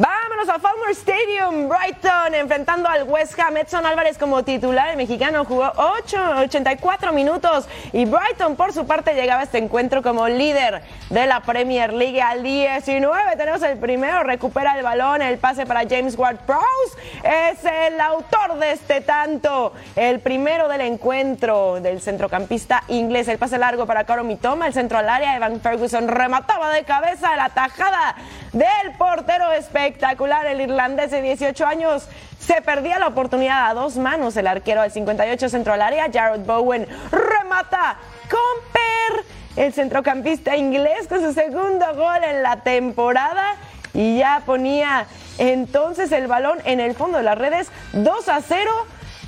Bye. 0.00 0.23
A 0.46 0.58
Falmer 0.58 0.90
Stadium, 0.90 1.70
Brighton, 1.70 2.34
enfrentando 2.34 2.86
al 2.86 3.04
West 3.04 3.38
Ham. 3.40 3.56
Edson 3.56 3.86
Álvarez 3.86 4.18
como 4.18 4.44
titular, 4.44 4.90
el 4.90 4.98
mexicano 4.98 5.46
jugó 5.46 5.72
8, 5.74 6.18
84 6.40 7.14
minutos 7.14 7.66
y 7.94 8.04
Brighton 8.04 8.54
por 8.54 8.74
su 8.74 8.86
parte 8.86 9.14
llegaba 9.14 9.40
a 9.40 9.44
este 9.44 9.56
encuentro 9.56 10.02
como 10.02 10.28
líder 10.28 10.82
de 11.08 11.26
la 11.26 11.40
Premier 11.40 11.94
League 11.94 12.20
al 12.20 12.42
19. 12.42 13.36
Tenemos 13.36 13.62
el 13.62 13.78
primero, 13.78 14.22
recupera 14.22 14.76
el 14.76 14.82
balón, 14.82 15.22
el 15.22 15.38
pase 15.38 15.64
para 15.64 15.88
James 15.88 16.18
Ward-Prowse. 16.18 16.98
Es 17.22 17.64
el 17.64 17.98
autor 18.00 18.58
de 18.58 18.72
este 18.72 19.00
tanto, 19.00 19.72
el 19.96 20.20
primero 20.20 20.68
del 20.68 20.82
encuentro 20.82 21.80
del 21.80 22.02
centrocampista 22.02 22.84
inglés. 22.88 23.28
El 23.28 23.38
pase 23.38 23.56
largo 23.56 23.86
para 23.86 24.04
Caro 24.04 24.24
Mitoma, 24.24 24.66
el 24.66 24.74
centro 24.74 24.98
al 24.98 25.08
área, 25.08 25.36
Evan 25.36 25.60
Ferguson 25.60 26.06
remataba 26.06 26.70
de 26.70 26.84
cabeza 26.84 27.34
la 27.34 27.48
tajada 27.48 28.16
del 28.52 28.92
portero 28.98 29.50
espectacular, 29.52 30.33
el 30.42 30.60
irlandés 30.60 31.10
de 31.10 31.22
18 31.22 31.66
años. 31.66 32.08
Se 32.38 32.60
perdía 32.60 32.98
la 32.98 33.08
oportunidad 33.08 33.68
a 33.70 33.74
dos 33.74 33.96
manos. 33.96 34.36
El 34.36 34.46
arquero 34.46 34.82
del 34.82 34.90
58 34.90 35.48
centro 35.48 35.72
al 35.72 35.82
área, 35.82 36.10
Jared 36.12 36.40
Bowen, 36.40 36.86
remata 37.10 37.96
con 38.30 38.40
Per, 38.72 39.64
el 39.64 39.72
centrocampista 39.72 40.56
inglés, 40.56 41.08
con 41.08 41.20
su 41.20 41.32
segundo 41.32 41.86
gol 41.94 42.24
en 42.24 42.42
la 42.42 42.56
temporada. 42.62 43.56
Y 43.92 44.18
ya 44.18 44.42
ponía 44.44 45.06
entonces 45.38 46.10
el 46.12 46.26
balón 46.26 46.58
en 46.64 46.80
el 46.80 46.94
fondo 46.94 47.18
de 47.18 47.24
las 47.24 47.38
redes, 47.38 47.68
2 47.92 48.28
a 48.28 48.40
0. 48.40 48.70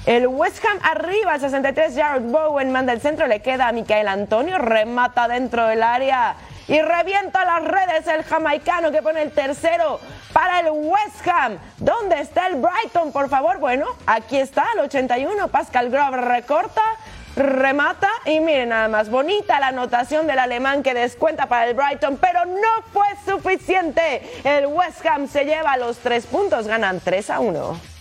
El 0.07 0.29
West 0.29 0.65
Ham 0.65 0.79
arriba, 0.83 1.33
al 1.33 1.41
63, 1.41 1.95
Jared 1.97 2.23
Bowen 2.23 2.71
manda 2.71 2.93
el 2.93 3.01
centro, 3.01 3.27
le 3.27 3.41
queda 3.41 3.69
a 3.69 3.73
Micael 3.73 4.07
Antonio, 4.07 4.57
remata 4.59 5.27
dentro 5.27 5.67
del 5.67 5.83
área 5.83 6.37
y 6.69 6.81
revienta 6.81 7.45
las 7.45 7.65
redes 7.65 8.07
el 8.07 8.25
jamaicano 8.25 8.91
que 8.91 9.03
pone 9.03 9.23
el 9.23 9.33
tercero 9.33 10.01
para 10.33 10.61
el 10.61 10.71
West 10.71 11.27
Ham. 11.27 11.59
¿Dónde 11.79 12.21
está 12.21 12.49
el 12.49 12.57
Brighton, 12.57 13.13
por 13.13 13.29
favor? 13.29 13.59
Bueno, 13.59 13.87
aquí 14.07 14.39
está 14.39 14.67
el 14.75 14.81
81, 14.81 15.49
Pascal 15.49 15.91
Grover 15.91 16.21
recorta. 16.21 16.83
Remata 17.37 18.09
y 18.25 18.41
miren 18.41 18.71
nada 18.71 18.89
más, 18.89 19.11
bonita 19.11 19.61
la 19.61 19.67
anotación 19.67 20.27
del 20.27 20.39
alemán 20.39 20.83
que 20.83 20.95
descuenta 20.95 21.47
para 21.47 21.69
el 21.69 21.75
Brighton, 21.75 22.17
pero 22.17 22.47
no 22.47 22.83
fue 22.95 23.07
suficiente. 23.27 24.23
El 24.43 24.67
West 24.69 25.05
Ham 25.05 25.29
se 25.29 25.45
lleva 25.45 25.77
los 25.77 25.99
tres 25.99 26.25
puntos, 26.25 26.67
ganan 26.67 26.99
3 26.99 27.29
a 27.29 27.41
1. 27.41 27.96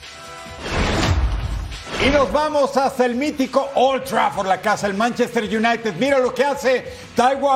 Y 2.05 2.09
nos 2.09 2.31
vamos 2.31 2.77
hasta 2.77 3.03
el 3.03 3.15
mítico 3.15 3.67
Old 3.74 4.03
Trafford, 4.03 4.45
la 4.45 4.62
casa 4.62 4.85
del 4.85 4.95
Manchester 4.95 5.43
United. 5.43 5.95
Mira 5.95 6.19
lo 6.19 6.35
que 6.35 6.43
hace 6.43 6.85
Taiwo 7.15 7.50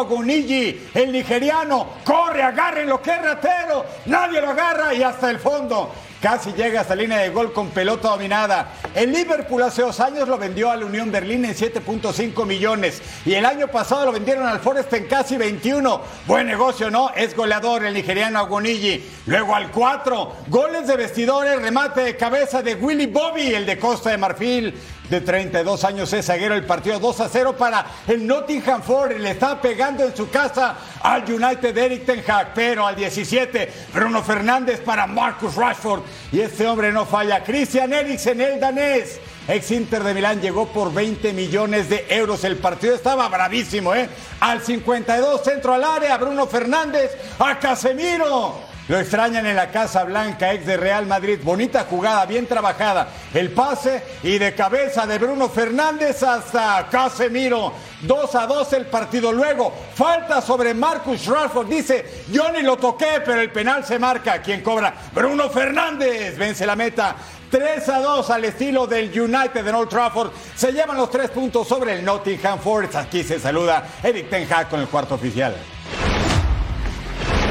el 0.96 1.12
nigeriano. 1.12 1.88
Corre, 2.04 2.42
agarren 2.42 2.90
lo 2.90 3.00
que 3.00 3.16
ratero. 3.16 3.86
Nadie 4.08 4.42
lo 4.42 4.50
agarra 4.50 4.92
y 4.96 5.04
hasta 5.04 5.30
el 5.30 5.38
fondo. 5.38 5.92
Casi 6.22 6.52
llega 6.52 6.82
hasta 6.82 6.96
la 6.96 7.04
línea 7.04 7.20
de 7.20 7.30
gol 7.30 7.54
con 7.54 7.70
pelota 7.70 8.10
dominada. 8.10 8.74
El 8.94 9.14
Liverpool 9.14 9.62
hace 9.62 9.84
dos 9.84 10.02
años 10.02 10.28
lo 10.28 10.38
vendió 10.38 10.70
a 10.70 10.76
la 10.76 10.86
Unión 10.86 11.10
Berlín 11.10 11.46
en 11.46 11.56
7.5 11.56 12.46
millones. 12.46 13.02
Y 13.26 13.36
el 13.36 13.46
año 13.46 13.70
pasado 13.70 14.06
lo 14.06 14.12
vendieron 14.12 14.46
al 14.46 14.60
Forest 14.60 14.92
en 14.94 15.08
casi 15.08 15.38
21. 15.38 16.02
Buen 16.28 16.48
negocio, 16.48 16.92
¿no? 16.92 17.12
Es 17.16 17.34
goleador 17.34 17.86
el 17.86 17.94
nigeriano 17.94 18.40
Agonigi. 18.40 19.02
Luego 19.28 19.56
al 19.56 19.72
4. 19.72 20.36
Goles 20.50 20.88
de 20.88 20.98
vestidores, 20.98 21.62
remate 21.62 22.02
de 22.02 22.18
cabeza 22.18 22.62
de 22.62 22.76
Willy 22.76 23.06
Bobby, 23.06 23.54
el 23.54 23.66
de 23.66 23.80
Costa 23.80 24.10
de 24.10 24.18
Marfil. 24.18 24.74
De 25.10 25.22
32 25.22 25.84
años 25.86 26.14
es 26.14 26.28
zaguero 26.28 26.54
el 26.54 26.66
partido 26.66 27.00
2 27.00 27.22
a 27.22 27.30
0 27.30 27.56
para 27.58 27.84
el 28.08 28.28
Nottingham 28.28 28.84
Forest. 28.84 29.20
Le 29.22 29.32
está 29.32 29.60
pegando 29.60 30.04
en 30.04 30.16
su 30.16 30.30
casa 30.30 30.76
al 31.02 31.24
United 31.24 31.76
Eric 31.76 32.06
Ten 32.06 32.24
Hag. 32.28 32.54
Pero 32.54 32.86
al 32.86 32.96
17, 32.96 33.72
Bruno 33.92 34.22
Fernández 34.22 34.82
para 34.82 35.08
Marcus 35.08 35.56
Rashford. 35.56 36.04
Y 36.32 36.42
este 36.42 36.68
hombre 36.68 36.92
no 36.92 37.08
falla. 37.08 37.44
Christian 37.44 37.92
Eriksen, 37.92 38.40
el 38.40 38.60
danés. 38.60 39.20
ex 39.48 39.72
Inter 39.72 40.04
de 40.04 40.14
Milán, 40.14 40.42
llegó 40.42 40.68
por 40.68 40.94
20 40.94 41.34
millones 41.34 41.90
de 41.90 42.06
euros. 42.10 42.44
El 42.44 42.58
partido 42.58 42.94
estaba 42.94 43.28
bravísimo, 43.30 43.96
¿eh? 43.96 44.08
Al 44.40 44.62
52, 44.62 45.44
centro 45.44 45.74
al 45.74 45.84
área, 45.84 46.18
Bruno 46.18 46.46
Fernández, 46.46 47.18
a 47.40 47.58
Casemiro. 47.58 48.69
Lo 48.90 48.98
extrañan 48.98 49.46
en 49.46 49.56
la 49.56 49.70
Casa 49.70 50.04
Blanca, 50.04 50.52
ex 50.52 50.66
de 50.66 50.76
Real 50.76 51.06
Madrid. 51.06 51.38
Bonita 51.44 51.86
jugada, 51.88 52.26
bien 52.26 52.48
trabajada. 52.48 53.08
El 53.36 53.52
pase 53.52 54.02
y 54.24 54.40
de 54.40 54.56
cabeza 54.56 55.06
de 55.06 55.20
Bruno 55.20 55.48
Fernández 55.48 56.24
hasta 56.24 56.88
Casemiro. 56.90 57.72
2 58.02 58.36
a 58.36 58.48
2 58.48 58.74
el 58.74 58.88
partido. 58.88 59.32
Luego, 59.32 59.72
falta 59.94 60.42
sobre 60.42 60.74
Marcus 60.74 61.28
Rashford. 61.28 61.68
Dice, 61.68 62.24
yo 62.32 62.52
ni 62.52 62.64
lo 62.64 62.78
toqué, 62.78 63.22
pero 63.24 63.40
el 63.42 63.52
penal 63.52 63.86
se 63.86 64.00
marca. 64.00 64.42
¿Quién 64.42 64.62
cobra? 64.62 64.92
Bruno 65.14 65.52
Fernández. 65.52 66.36
Vence 66.36 66.66
la 66.66 66.76
meta. 66.76 67.16
3 67.52 67.90
a 67.90 68.00
2 68.00 68.30
al 68.32 68.46
estilo 68.46 68.88
del 68.88 69.12
United 69.12 69.64
de 69.64 69.72
Old 69.72 69.90
Trafford. 69.90 70.32
Se 70.56 70.72
llevan 70.72 70.98
los 70.98 71.12
tres 71.12 71.30
puntos 71.30 71.68
sobre 71.68 71.94
el 71.94 72.04
Nottingham 72.04 72.58
Forest. 72.58 72.96
Aquí 72.96 73.24
se 73.24 73.40
saluda 73.40 73.88
Eric 74.02 74.32
Ten 74.32 74.52
Hag 74.52 74.68
con 74.68 74.80
el 74.80 74.88
cuarto 74.88 75.14
oficial. 75.14 75.56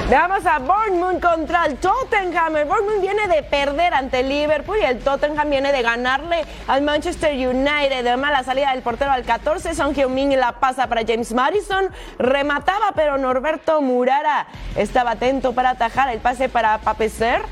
Veamos 0.09 0.47
a 0.47 0.59
Bournemouth 0.59 1.21
contra 1.21 1.67
el 1.67 1.77
Tottenham. 1.77 2.57
El 2.57 2.65
Bournemouth 2.65 3.03
viene 3.03 3.29
de 3.29 3.43
perder 3.43 3.93
ante 3.93 4.23
Liverpool 4.23 4.79
y 4.81 4.87
el 4.87 5.00
Tottenham 5.00 5.50
viene 5.50 5.71
de 5.71 5.83
ganarle 5.83 6.47
al 6.67 6.81
Manchester 6.81 7.35
United. 7.35 8.05
De 8.05 8.17
mala 8.17 8.43
salida 8.43 8.73
del 8.73 8.81
portero 8.81 9.11
al 9.12 9.25
14, 9.25 9.75
Son 9.75 9.95
Heung-min 9.95 10.35
la 10.41 10.53
pasa 10.53 10.87
para 10.87 11.03
James 11.07 11.35
Madison. 11.35 11.91
Remataba, 12.19 12.93
pero 12.95 13.19
Norberto 13.19 13.83
Murara 13.83 14.47
estaba 14.77 15.11
atento 15.11 15.53
para 15.53 15.71
atajar 15.71 16.09
el 16.09 16.21
pase 16.21 16.49
para 16.49 16.79
Papecer. 16.79 17.43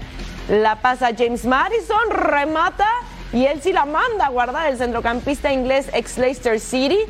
La 0.48 0.76
pasa 0.76 1.10
James 1.14 1.44
Madison, 1.44 2.08
remata 2.08 2.88
y 3.34 3.44
él 3.44 3.60
sí 3.60 3.74
la 3.74 3.84
manda 3.84 4.24
a 4.24 4.28
guardar 4.30 4.70
el 4.70 4.78
centrocampista 4.78 5.52
inglés 5.52 5.90
ex 5.92 6.16
Leicester 6.16 6.58
City 6.58 7.00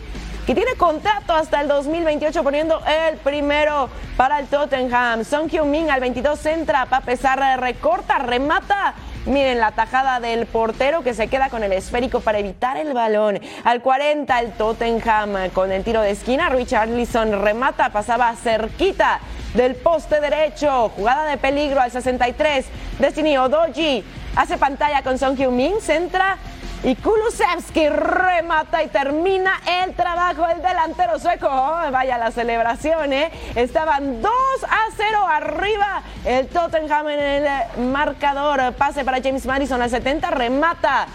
que 0.47 0.55
tiene 0.55 0.75
contrato 0.76 1.35
hasta 1.35 1.61
el 1.61 1.67
2028 1.67 2.45
poniendo 2.45 2.81
el 2.87 3.17
primero 3.17 3.91
para 4.17 4.38
el 4.38 4.47
Tottenham. 4.47 5.25
Son 5.25 5.50
Heung-min 5.50 5.91
al 5.91 6.00
22 6.00 6.47
entra, 6.47 6.87
para 6.87 7.05
pesar 7.05 7.61
recorta, 7.61 8.19
remata. 8.19 8.95
Miren 9.26 9.59
la 9.59 9.73
tajada 9.73 10.21
del 10.21 10.47
portero 10.47 11.03
que 11.03 11.15
se 11.15 11.26
queda 11.26 11.50
con 11.50 11.65
el 11.65 11.73
esférico 11.73 12.21
para 12.21 12.38
evitar 12.38 12.76
el 12.76 12.95
balón. 12.95 13.41
Al 13.65 13.83
40 13.83 14.38
el 14.38 14.53
Tottenham 14.53 15.50
con 15.53 15.73
el 15.73 15.83
tiro 15.83 16.00
de 16.00 16.12
esquina. 16.12 16.49
Richarlison 16.49 17.43
remata, 17.43 17.91
pasaba 17.91 18.33
cerquita 18.37 19.19
del 19.55 19.75
poste 19.75 20.21
derecho. 20.21 20.91
Jugada 20.91 21.25
de 21.25 21.38
peligro 21.38 21.81
al 21.81 21.91
63. 21.91 22.67
Destiny 23.00 23.37
Odoji 23.37 24.05
hace 24.37 24.59
pantalla 24.59 25.03
con 25.03 25.19
Son 25.19 25.37
Heung-min, 25.37 25.81
centra 25.81 26.38
y 26.83 26.95
Kulusevski 26.97 27.88
remata 27.88 28.83
y 28.83 28.88
termina 28.88 29.61
el 29.83 29.95
trabajo 29.95 30.47
del 30.47 30.62
delantero 30.62 31.18
sueco. 31.18 31.49
Oh, 31.50 31.90
vaya 31.90 32.18
la 32.18 32.30
celebración, 32.30 33.12
¿eh? 33.12 33.30
Estaban 33.54 34.23
2 34.23 34.33
a 34.68 34.90
0 34.97 35.18
arriba 35.28 36.02
el 36.25 36.47
Tottenham 36.49 37.09
en 37.09 37.21
el 37.21 37.88
marcador. 37.90 38.73
Pase 38.75 39.04
para 39.04 39.21
James 39.23 39.47
Madison 39.47 39.80
al 39.83 39.90
70, 39.90 40.30
remata. 40.30 41.06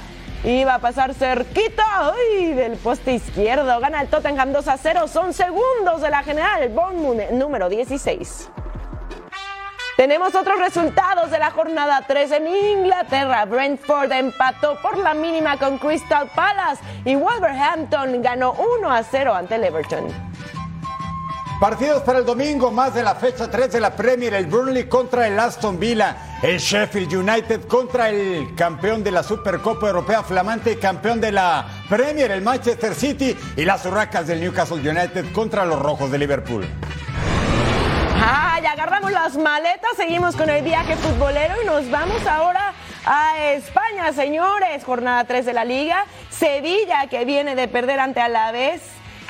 Iba 0.43 0.75
a 0.75 0.79
pasar 0.79 1.13
cerquita 1.13 2.13
del 2.55 2.75
poste 2.77 3.13
izquierdo. 3.13 3.79
Gana 3.79 4.01
el 4.01 4.07
Tottenham 4.07 4.51
2 4.51 4.67
a 4.67 4.77
0. 4.77 5.07
Son 5.07 5.33
segundos 5.33 6.01
de 6.01 6.09
la 6.09 6.23
general. 6.23 6.69
Bournemouth 6.69 7.29
número 7.31 7.69
16. 7.69 8.49
Tenemos 9.97 10.33
otros 10.35 10.57
resultados 10.57 11.31
de 11.31 11.39
la 11.39 11.51
jornada 11.51 12.05
3 12.07 12.31
en 12.31 12.47
Inglaterra. 12.47 13.45
Brentford 13.45 14.11
empató 14.11 14.79
por 14.81 14.97
la 14.97 15.13
mínima 15.13 15.57
con 15.57 15.77
Crystal 15.77 16.29
Palace 16.33 16.81
y 17.05 17.15
Wolverhampton 17.15 18.21
ganó 18.21 18.53
1 18.79 18.89
a 18.89 19.03
0 19.03 19.33
ante 19.33 19.55
el 19.55 19.65
Everton. 19.65 20.31
Partidos 21.59 22.01
para 22.01 22.17
el 22.17 22.25
domingo, 22.25 22.71
más 22.71 22.95
de 22.95 23.03
la 23.03 23.13
fecha 23.13 23.51
3 23.51 23.73
de 23.73 23.79
la 23.79 23.95
Premier, 23.95 24.33
el 24.33 24.47
Burnley 24.47 24.85
contra 24.85 25.27
el 25.27 25.39
Aston 25.39 25.79
Villa, 25.79 26.39
el 26.41 26.57
Sheffield 26.57 27.13
United 27.13 27.67
contra 27.67 28.09
el 28.09 28.55
campeón 28.55 29.03
de 29.03 29.11
la 29.11 29.21
Supercopa 29.21 29.85
Europea 29.85 30.23
flamante 30.23 30.79
campeón 30.79 31.21
de 31.21 31.31
la 31.31 31.67
Premier, 31.87 32.31
el 32.31 32.41
Manchester 32.41 32.95
City, 32.95 33.37
y 33.55 33.63
las 33.63 33.85
Urracas 33.85 34.25
del 34.25 34.39
Newcastle 34.39 34.77
United 34.77 35.31
contra 35.33 35.63
los 35.63 35.79
Rojos 35.79 36.09
de 36.09 36.17
Liverpool. 36.17 36.65
¡Ay! 38.23 38.63
Agarramos 38.67 39.11
las 39.11 39.35
maletas, 39.35 39.91
seguimos 39.97 40.35
con 40.35 40.47
el 40.47 40.63
viaje 40.63 40.95
futbolero 40.95 41.55
y 41.63 41.65
nos 41.65 41.89
vamos 41.89 42.25
ahora 42.27 42.73
a 43.03 43.51
España, 43.53 44.13
señores. 44.13 44.83
Jornada 44.83 45.23
3 45.23 45.43
de 45.43 45.53
la 45.53 45.65
Liga. 45.65 46.05
Sevilla, 46.29 47.07
que 47.07 47.25
viene 47.25 47.55
de 47.55 47.67
perder 47.67 47.99
ante 47.99 48.21
Alavés. 48.21 48.83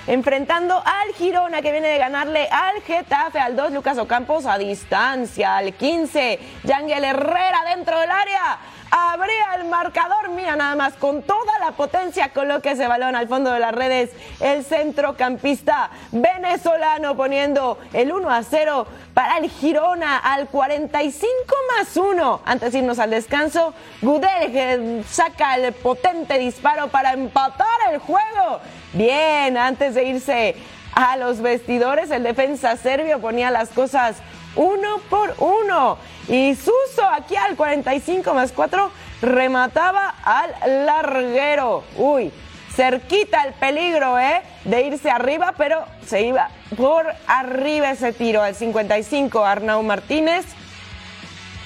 Enfrentando 0.08 0.76
al 0.76 1.14
Girona, 1.14 1.62
que 1.62 1.72
viene 1.72 1.88
de 1.88 2.00
ganarle 2.00 2.50
al 2.52 2.82
Getafe, 2.82 3.40
al 3.40 3.56
2 3.56 3.72
Lucas 3.72 3.98
Ocampos 3.98 4.46
a 4.46 4.58
distancia, 4.58 5.56
al 5.56 5.74
15 5.74 6.40
Yangel 6.64 7.06
Herrera 7.06 7.62
dentro 7.74 7.98
del 7.98 8.12
área 8.12 8.58
abría 8.92 9.56
el 9.56 9.66
marcador. 9.66 10.30
Mira 10.30 10.56
nada 10.56 10.76
más, 10.76 10.94
con 10.94 11.24
toda 11.24 11.58
la 11.60 11.72
potencia 11.72 12.30
coloca 12.34 12.72
ese 12.72 12.88
balón 12.88 13.16
al 13.16 13.28
fondo 13.28 13.52
de 13.52 13.60
las 13.60 13.74
redes. 13.74 14.12
El 14.40 14.64
centrocampista 14.64 15.90
venezolano 16.12 17.16
poniendo 17.16 17.80
el 17.94 18.12
1 18.12 18.30
a 18.30 18.44
0 18.44 18.88
para 19.14 19.38
el 19.38 19.50
Girona 19.50 20.18
al 20.18 20.48
45 20.48 21.32
más 21.78 21.96
1. 21.98 22.42
Antes 22.46 22.74
de 22.74 22.80
irnos 22.80 23.00
al 23.00 23.10
descanso, 23.10 23.74
Gudel 24.02 25.04
saca 25.10 25.56
el 25.56 25.74
potente 25.74 26.38
disparo 26.38 26.90
para 26.90 27.14
empatar 27.14 27.68
el 27.92 28.00
juego. 28.00 28.60
Bien, 28.94 29.58
antes 29.58 29.96
de 29.96 30.04
irse 30.04 30.56
a 30.94 31.16
los 31.16 31.42
vestidores, 31.42 32.12
el 32.12 32.24
defensa 32.24 32.76
serbio 32.76 33.20
ponía 33.20 33.50
las 33.52 33.70
cosas 33.70 34.18
uno 34.56 35.00
por 35.10 35.34
uno. 35.40 35.98
Y 36.28 36.56
Suso 36.56 37.08
aquí 37.12 37.36
al 37.36 37.56
45 37.56 38.34
más 38.34 38.52
4 38.52 38.92
remataba 39.22 40.16
al 40.24 40.86
larguero. 40.86 41.84
Uy, 41.98 42.32
cerquita 42.76 43.44
el 43.44 43.54
peligro, 43.54 44.18
¿eh? 44.20 44.42
De 44.64 44.84
irse 44.84 45.10
arriba, 45.10 45.54
pero 45.58 45.86
se 46.06 46.22
iba 46.22 46.50
por 46.78 47.06
arriba 47.28 47.92
ese 47.92 48.14
tiro. 48.14 48.42
Al 48.42 48.56
55 48.56 49.44
Arnau 49.44 49.84
Martínez 49.84 50.46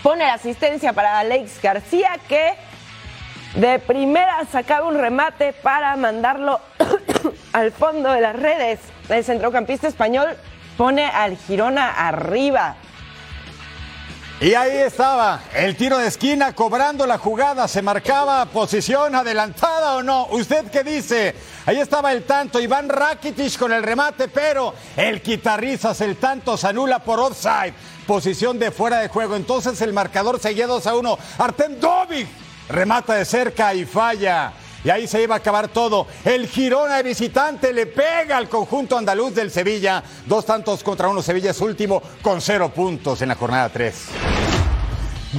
pone 0.04 0.26
la 0.26 0.34
asistencia 0.34 0.94
para 0.94 1.20
Alex 1.20 1.62
García 1.62 2.18
que 2.28 2.54
de 3.56 3.80
primera 3.80 4.46
sacaba 4.52 4.88
un 4.88 5.00
remate 5.00 5.54
para 5.54 5.96
mandarlo 5.96 6.60
al 7.54 7.72
fondo 7.72 8.12
de 8.12 8.22
las 8.22 8.36
redes. 8.36 8.80
El 9.10 9.24
centrocampista 9.24 9.88
español 9.88 10.36
pone 10.78 11.06
al 11.06 11.38
Girona 11.38 12.08
arriba. 12.08 12.76
Y 14.42 14.54
ahí 14.54 14.76
estaba, 14.80 15.44
el 15.56 15.78
tiro 15.78 15.98
de 15.98 16.08
esquina 16.08 16.54
cobrando 16.54 17.08
la 17.08 17.18
jugada, 17.18 17.70
se 17.70 17.82
marcaba 17.82 18.46
posición 18.48 19.16
adelantada 19.16 19.96
o 19.96 20.04
no. 20.04 20.26
¿Usted 20.26 20.70
qué 20.70 20.84
dice? 20.84 21.34
Ahí 21.66 21.80
estaba 21.80 22.12
el 22.12 22.24
tanto, 22.24 22.60
Iván 22.60 22.90
Rakitic 22.90 23.58
con 23.58 23.72
el 23.72 23.82
remate, 23.82 24.28
pero 24.28 24.74
el 24.98 25.22
quitarrizas, 25.22 26.02
el 26.02 26.18
tanto 26.18 26.58
se 26.58 26.68
anula 26.68 27.00
por 27.00 27.18
offside, 27.22 27.74
posición 28.06 28.60
de 28.60 28.72
fuera 28.72 29.00
de 29.00 29.08
juego. 29.08 29.38
Entonces 29.38 29.80
el 29.80 29.94
marcador 29.94 30.38
seguía 30.38 30.68
2 30.68 30.86
a 30.86 30.96
1. 30.96 31.18
Artem 31.38 31.80
Dovic 31.80 32.28
remata 32.68 33.14
de 33.14 33.24
cerca 33.24 33.74
y 33.74 33.86
falla. 33.86 34.52
Y 34.86 34.92
ahí 34.92 35.08
se 35.08 35.24
iba 35.24 35.34
a 35.34 35.40
acabar 35.40 35.68
todo. 35.68 36.06
El 36.24 36.48
Girona 36.48 36.98
de 36.98 37.04
visitante 37.04 37.74
le 37.74 37.88
pega 37.88 38.38
al 38.38 38.48
conjunto 38.48 38.96
andaluz 38.96 39.34
del 39.34 39.50
Sevilla. 39.50 40.04
Dos 40.28 40.46
tantos 40.46 40.84
contra 40.84 41.08
uno. 41.08 41.24
Sevilla 41.24 41.50
es 41.50 41.60
último 41.60 42.04
con 42.22 42.40
cero 42.40 42.72
puntos 42.74 43.20
en 43.24 43.30
la 43.30 43.36
jornada 43.36 43.68
3. 43.70 44.35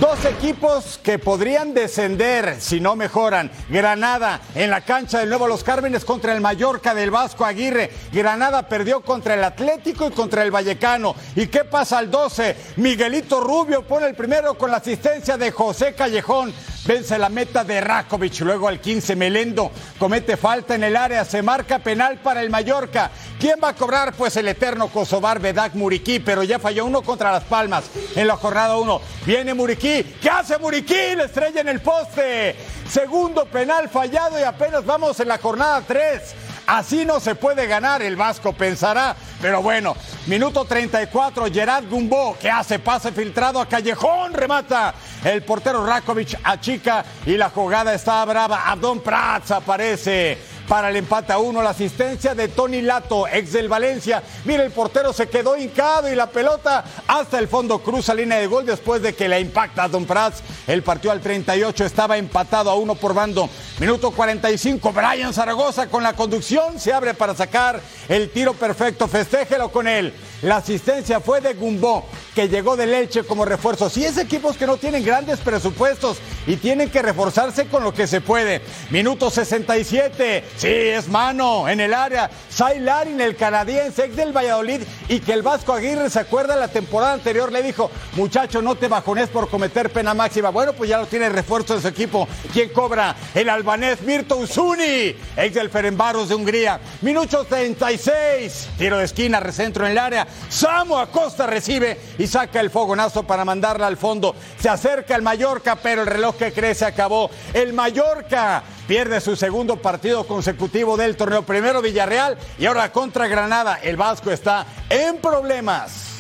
Dos 0.01 0.27
equipos 0.27 1.01
que 1.03 1.19
podrían 1.19 1.73
descender 1.73 2.61
si 2.61 2.81
no 2.81 2.97
mejoran. 2.97 3.51
Granada 3.71 4.43
en 4.55 4.69
la 4.69 4.83
cancha 4.83 5.21
del 5.21 5.31
Nuevo 5.31 5.49
Los 5.49 5.65
Cármenes 5.65 6.05
contra 6.05 6.35
el 6.35 6.43
Mallorca 6.43 6.95
del 6.95 7.11
Vasco 7.11 7.47
Aguirre. 7.47 7.91
Granada 8.13 8.69
perdió 8.69 9.01
contra 9.01 9.33
el 9.33 9.43
Atlético 9.43 10.09
y 10.09 10.11
contra 10.11 10.43
el 10.43 10.51
Vallecano. 10.51 11.15
¿Y 11.35 11.47
qué 11.47 11.65
pasa 11.65 11.97
al 11.97 12.11
12? 12.11 12.57
Miguelito 12.77 13.41
Rubio 13.41 13.87
pone 13.87 14.07
el 14.07 14.15
primero 14.15 14.59
con 14.59 14.71
la 14.71 14.77
asistencia 14.77 15.39
de 15.39 15.51
José 15.51 15.95
Callejón 15.95 16.53
vence 16.87 17.19
la 17.19 17.29
meta 17.29 17.65
de 17.65 17.81
Rakovic. 17.81 18.41
Luego 18.41 18.69
al 18.69 18.81
15, 18.81 19.17
Melendo 19.17 19.71
comete 19.99 20.37
falta 20.37 20.75
en 20.75 20.85
el 20.85 20.97
área, 20.97 21.25
se 21.25 21.43
marca 21.43 21.79
penal 21.81 22.19
para 22.19 22.41
el 22.41 22.51
Mallorca. 22.51 23.11
¿Quién 23.39 23.57
va 23.63 23.71
a 23.71 23.75
cobrar? 23.75 24.15
Pues 24.15 24.37
el 24.37 24.49
eterno 24.49 24.89
Kosovar 24.89 25.41
Vedak 25.41 25.75
Muriquí, 25.75 26.21
pero 26.21 26.43
ya 26.43 26.59
falló 26.59 26.87
uno 26.87 27.03
contra 27.03 27.33
Las 27.33 27.45
Palmas 27.45 27.85
en 28.15 28.27
la 28.27 28.37
jornada 28.37 28.77
1. 28.77 29.01
Viene 29.27 29.55
Muriquí, 29.55 29.86
¿qué 30.21 30.31
hace 30.31 30.59
Muriquí? 30.59 31.15
Le 31.17 31.25
estrella 31.25 31.61
en 31.61 31.69
el 31.69 31.81
poste. 31.81 32.57
Segundo 32.89 33.45
penal 33.47 33.89
fallado 33.89 34.39
y 34.39 34.43
apenas 34.43 34.85
vamos 34.85 35.19
en 35.21 35.29
la 35.29 35.39
jornada 35.39 35.83
3. 35.87 36.35
Así 36.67 37.05
no 37.05 37.21
se 37.21 37.37
puede 37.37 37.69
ganar, 37.69 38.03
el 38.03 38.17
Vasco 38.17 38.53
pensará. 38.53 39.15
Pero 39.41 39.63
bueno, 39.63 39.95
minuto 40.27 40.65
34, 40.65 41.47
Gerard 41.53 41.89
Gumbo, 41.89 42.37
que 42.41 42.51
hace 42.51 42.81
pase 42.81 43.13
filtrado 43.13 43.61
a 43.61 43.69
Callejón, 43.69 44.33
remata. 44.35 44.93
El 45.25 45.43
portero 45.43 45.87
Rakovic 45.87 46.41
achica 46.43 47.05
y 47.25 47.37
la 47.37 47.51
jugada 47.51 47.95
está 47.95 48.25
brava. 48.25 48.69
Abdón 48.69 49.01
Prats 49.01 49.53
aparece 49.53 50.56
para 50.69 50.91
el 50.91 50.97
empate 50.97 51.33
a 51.33 51.39
uno. 51.39 51.63
La 51.63 51.71
asistencia 51.71 52.35
de 52.35 52.49
Tony 52.49 52.83
Lato, 52.83 53.27
ex 53.29 53.53
del 53.53 53.69
Valencia. 53.69 54.23
Mira, 54.45 54.65
el 54.65 54.71
portero 54.71 55.13
se 55.13 55.29
quedó 55.29 55.57
hincado 55.57 56.11
y 56.11 56.15
la 56.15 56.29
pelota 56.29 56.85
hasta 57.07 57.39
el 57.39 57.49
fondo 57.49 57.79
cruza 57.81 58.15
línea 58.15 58.39
de 58.39 58.47
gol 58.47 58.67
después 58.67 59.03
de 59.03 59.15
que 59.15 59.29
la 59.29 59.39
impacta 59.39 59.89
Don 59.89 60.05
Prats. 60.05 60.43
El 60.67 60.83
partido 60.83 61.13
al 61.13 61.21
38 61.21 61.85
estaba 61.85 62.17
empatado 62.19 62.71
a 62.71 62.75
uno 62.75 62.95
por 62.95 63.15
bando. 63.15 63.49
Minuto 63.79 64.11
45, 64.11 64.93
Brian 64.93 65.33
Zaragoza 65.33 65.89
con 65.89 66.03
la 66.03 66.15
conducción 66.15 66.79
se 66.81 66.93
abre 66.93 67.15
para 67.15 67.35
sacar 67.35 67.81
el 68.09 68.31
tiro 68.31 68.55
perfecto. 68.55 69.09
Festéjelo 69.09 69.71
con 69.71 69.87
él. 69.87 70.13
La 70.43 70.57
asistencia 70.57 71.21
fue 71.21 71.41
de 71.41 71.55
Gumbó, 71.55 72.05
que 72.35 72.49
llegó 72.49 72.77
del 72.77 72.93
Elche 72.93 73.25
como 73.25 73.47
refuerzo. 73.47 73.89
Si 73.89 74.05
es 74.05 74.19
equipos 74.19 74.59
que 74.59 74.67
no 74.67 74.77
tienen 74.77 75.03
grandes 75.03 75.41
presupuestos 75.41 76.19
y 76.47 76.57
tienen 76.57 76.91
que 76.91 77.01
reforzarse 77.01 77.67
con 77.69 77.83
lo 77.83 77.95
que 77.95 78.07
se 78.07 78.21
puede. 78.21 78.61
Minuto 78.91 79.31
67. 79.31 80.45
Sí, 80.57 80.67
es 80.69 81.09
mano 81.09 81.69
en 81.71 81.81
el 81.81 81.95
área. 81.95 82.31
Sailarin, 82.51 83.21
el 83.21 83.35
canadiense, 83.35 84.05
ex 84.05 84.17
del 84.17 84.37
Valladolid, 84.37 84.83
y 85.09 85.21
que 85.21 85.33
el 85.33 85.43
Vasco 85.43 85.73
Aguirre 85.73 86.11
se 86.11 86.21
acuerda 86.21 86.55
la 86.55 86.69
temporada 86.69 87.15
anterior, 87.15 87.51
le 87.51 87.63
dijo, 87.63 87.91
muchacho, 88.15 88.61
no 88.61 88.75
te 88.75 88.89
bajones 88.89 89.31
por 89.31 89.49
cometer 89.49 89.91
pena 89.91 90.13
máxima. 90.13 90.51
Bueno, 90.51 90.75
pues 90.75 90.91
ya 90.91 90.99
lo 90.99 91.07
tiene 91.07 91.31
refuerzo 91.31 91.75
en 91.75 91.83
su 91.83 91.89
equipo. 91.89 92.29
¿Quién 92.53 92.69
cobra? 92.71 93.17
El 93.35 93.49
albanés 93.49 94.03
Mirto 94.03 94.37
Usuni, 94.37 95.17
ex 95.37 95.55
del 95.55 95.71
Ferenbaros 95.71 96.29
de 96.29 96.35
Hungría. 96.35 96.79
Minuto 97.01 97.45
36. 97.45 98.69
Tiro 98.77 98.99
de 98.99 99.05
esquina, 99.07 99.41
recentro 99.41 99.87
en 99.87 99.93
el 99.93 99.99
área. 99.99 100.26
Samo 100.49 100.99
Acosta 100.99 101.47
recibe 101.47 102.01
y 102.19 102.27
saca 102.27 102.61
el 102.61 102.71
fogonazo 102.71 103.23
para 103.25 103.45
mandarla 103.45 103.87
al 103.87 103.97
fondo. 103.97 104.35
Se 104.59 104.69
acerca 104.69 105.15
el 105.15 105.23
Mallorca, 105.23 105.77
pero 105.77 106.03
el 106.03 106.09
reloj 106.09 106.37
que 106.37 106.53
crece 106.53 106.85
acabó. 106.85 107.31
El 107.53 107.73
Mallorca 107.73 108.63
pierde 108.87 109.21
su 109.21 109.37
segundo 109.37 109.77
partido 109.77 110.27
consecutivo 110.27 110.97
del 110.97 111.17
torneo. 111.17 111.43
Primero 111.43 111.83
Villarreal 111.83 112.39
y 112.59 112.67
ahora 112.67 112.93
contra 112.93 113.27
Granada. 113.27 113.79
El 113.83 113.97
Vasco 113.97 114.31
está 114.31 114.67
en 114.89 115.19
problemas. 115.19 116.16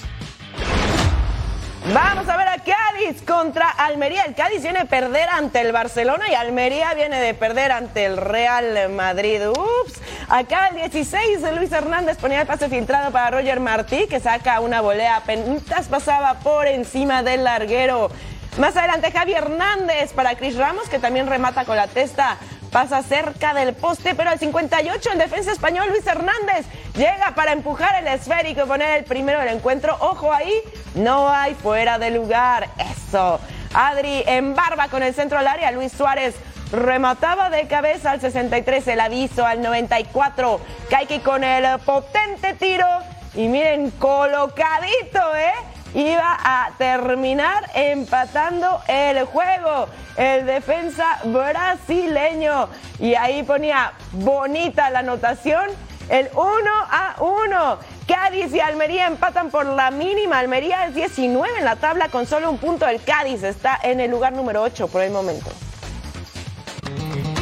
Vamos 1.95 2.29
a 2.29 2.37
ver 2.37 2.49
a 2.49 2.59
Cádiz 2.59 3.23
contra 3.23 3.69
Almería. 3.69 4.25
El 4.25 4.35
Cádiz 4.35 4.61
viene 4.61 4.81
a 4.81 4.85
perder 4.87 5.29
ante 5.29 5.61
el 5.61 5.71
Barcelona 5.71 6.29
y 6.29 6.35
Almería 6.35 6.93
viene 6.95 7.21
de 7.21 7.33
perder 7.33 7.71
ante 7.71 8.05
el 8.05 8.17
Real 8.17 8.89
Madrid. 8.91 9.41
Ups. 9.49 10.01
Acá 10.29 10.69
el 10.69 10.77
16 10.77 11.43
Luis 11.55 11.71
Hernández 11.71 12.17
ponía 12.17 12.41
el 12.41 12.47
pase 12.47 12.69
filtrado 12.69 13.13
para 13.13 13.31
Roger 13.31 13.61
Martí 13.61 14.09
que 14.09 14.19
saca 14.19 14.59
una 14.59 14.81
volea. 14.81 15.17
Apenas 15.17 15.87
pasaba 15.89 16.41
por 16.41 16.67
encima 16.67 17.23
del 17.23 17.45
larguero. 17.45 18.11
Más 18.59 18.77
adelante 18.77 19.13
Javi 19.13 19.35
Hernández 19.35 20.13
para 20.13 20.35
Cris 20.35 20.57
Ramos 20.57 20.89
que 20.89 20.99
también 20.99 21.29
remata 21.29 21.65
con 21.65 21.77
la 21.77 21.87
testa 21.87 22.37
pasa 22.71 23.03
cerca 23.03 23.55
del 23.55 23.75
poste, 23.75 24.15
pero 24.15 24.31
al 24.31 24.39
58 24.39 25.13
el 25.13 25.19
defensa 25.19 25.53
español 25.53 25.89
Luis 25.89 26.07
Hernández 26.07 26.67
llega 26.95 27.35
para 27.35 27.53
empujar 27.53 28.03
el 28.03 28.09
esférico 28.09 28.63
y 28.63 28.67
poner 28.67 28.99
el 28.99 29.05
primero 29.05 29.41
del 29.41 29.49
encuentro. 29.49 29.97
Ojo 30.01 30.33
ahí, 30.33 30.53
no 30.95 31.31
hay 31.31 31.55
fuera 31.55 31.99
de 31.99 32.11
lugar. 32.11 32.69
Eso. 32.79 33.41
Adri 33.75 34.23
en 34.27 34.55
barba 34.55 34.89
con 34.89 35.03
el 35.03 35.15
centro 35.15 35.39
al 35.39 35.47
área. 35.47 35.71
Luis 35.71 35.93
Suárez 35.93 36.35
remataba 36.73 37.51
de 37.51 37.67
cabeza 37.67 38.13
al 38.13 38.21
63, 38.21 38.89
el 38.89 39.01
aviso 39.01 39.47
al 39.47 39.63
94. 39.63 40.61
Kaiki 40.91 41.21
con 41.21 41.45
el 41.45 41.79
potente 41.81 42.55
tiro. 42.55 42.87
Y 43.35 43.49
miren, 43.49 43.91
colocadito, 43.93 45.37
¿eh? 45.37 45.76
Iba 45.95 46.39
a 46.43 46.71
terminar 46.79 47.71
empatando 47.75 48.81
el 48.89 49.25
juego. 49.25 49.89
El 50.17 50.47
defensa 50.47 51.19
brasileño. 51.25 52.69
Y 52.99 53.15
ahí 53.15 53.43
ponía 53.43 53.93
bonita 54.13 54.91
la 54.91 55.01
anotación. 55.01 55.71
El 56.09 56.29
1 56.35 56.45
a 56.91 57.17
1. 57.21 57.79
Cádiz 58.07 58.55
y 58.55 58.61
Almería 58.61 59.07
empatan 59.07 59.51
por 59.51 59.67
la 59.67 59.91
mínima. 59.91 60.39
Almería 60.39 60.87
es 60.87 60.95
19 60.95 61.59
en 61.59 61.65
la 61.65 61.77
tabla 61.77 62.09
con 62.09 62.27
solo 62.27 62.51
un 62.51 62.59
punto. 62.59 62.87
El 62.87 63.03
Cádiz 63.03 63.43
está 63.43 63.79
en 63.83 64.01
el 64.01 64.11
lugar 64.11 64.33
número 64.33 64.63
8 64.63 64.89
por 64.89 65.03
el 65.03 65.11
momento. 65.11 65.51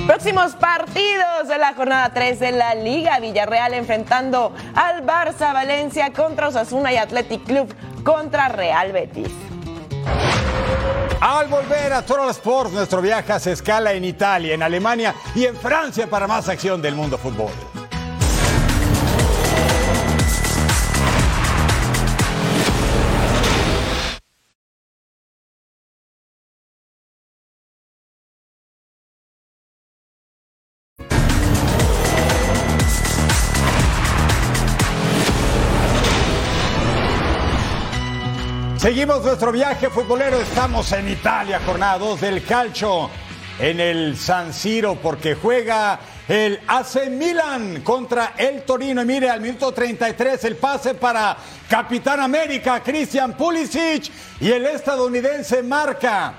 Próximos 0.07 0.54
partidos 0.54 1.48
de 1.48 1.57
la 1.57 1.72
jornada 1.72 2.11
3 2.12 2.38
de 2.38 2.52
la 2.52 2.74
Liga 2.74 3.18
Villarreal 3.20 3.72
enfrentando 3.72 4.54
al 4.74 5.04
Barça 5.04 5.54
Valencia 5.54 6.12
contra 6.12 6.48
Osasuna 6.48 6.92
y 6.92 6.98
Athletic 6.98 7.44
Club 7.44 7.74
contra 8.04 8.48
Real 8.48 8.92
Betis. 8.92 9.32
Al 11.20 11.48
volver 11.48 11.92
a 11.92 12.02
Total 12.02 12.28
Sports, 12.30 12.72
nuestro 12.72 13.00
viaje 13.00 13.40
se 13.40 13.52
escala 13.52 13.94
en 13.94 14.04
Italia, 14.04 14.54
en 14.54 14.62
Alemania 14.62 15.14
y 15.34 15.46
en 15.46 15.56
Francia 15.56 16.08
para 16.08 16.26
más 16.26 16.48
acción 16.48 16.82
del 16.82 16.94
mundo 16.94 17.16
fútbol. 17.16 17.50
Seguimos 38.84 39.24
nuestro 39.24 39.50
viaje 39.50 39.88
futbolero. 39.88 40.38
Estamos 40.38 40.92
en 40.92 41.08
Italia, 41.08 41.58
jornada 41.64 41.96
2 41.96 42.20
del 42.20 42.44
calcio 42.44 43.08
en 43.58 43.80
el 43.80 44.14
San 44.18 44.52
Siro 44.52 44.96
porque 44.96 45.36
juega 45.36 45.98
el 46.28 46.60
AC 46.66 47.08
Milan 47.08 47.80
contra 47.80 48.34
el 48.36 48.62
Torino. 48.64 49.00
Y 49.00 49.06
mire, 49.06 49.30
al 49.30 49.40
minuto 49.40 49.72
33 49.72 50.44
el 50.44 50.56
pase 50.56 50.92
para 50.92 51.34
Capitán 51.66 52.20
América, 52.20 52.82
Christian 52.82 53.34
Pulisic 53.34 54.12
y 54.38 54.50
el 54.50 54.66
estadounidense 54.66 55.62
marca. 55.62 56.34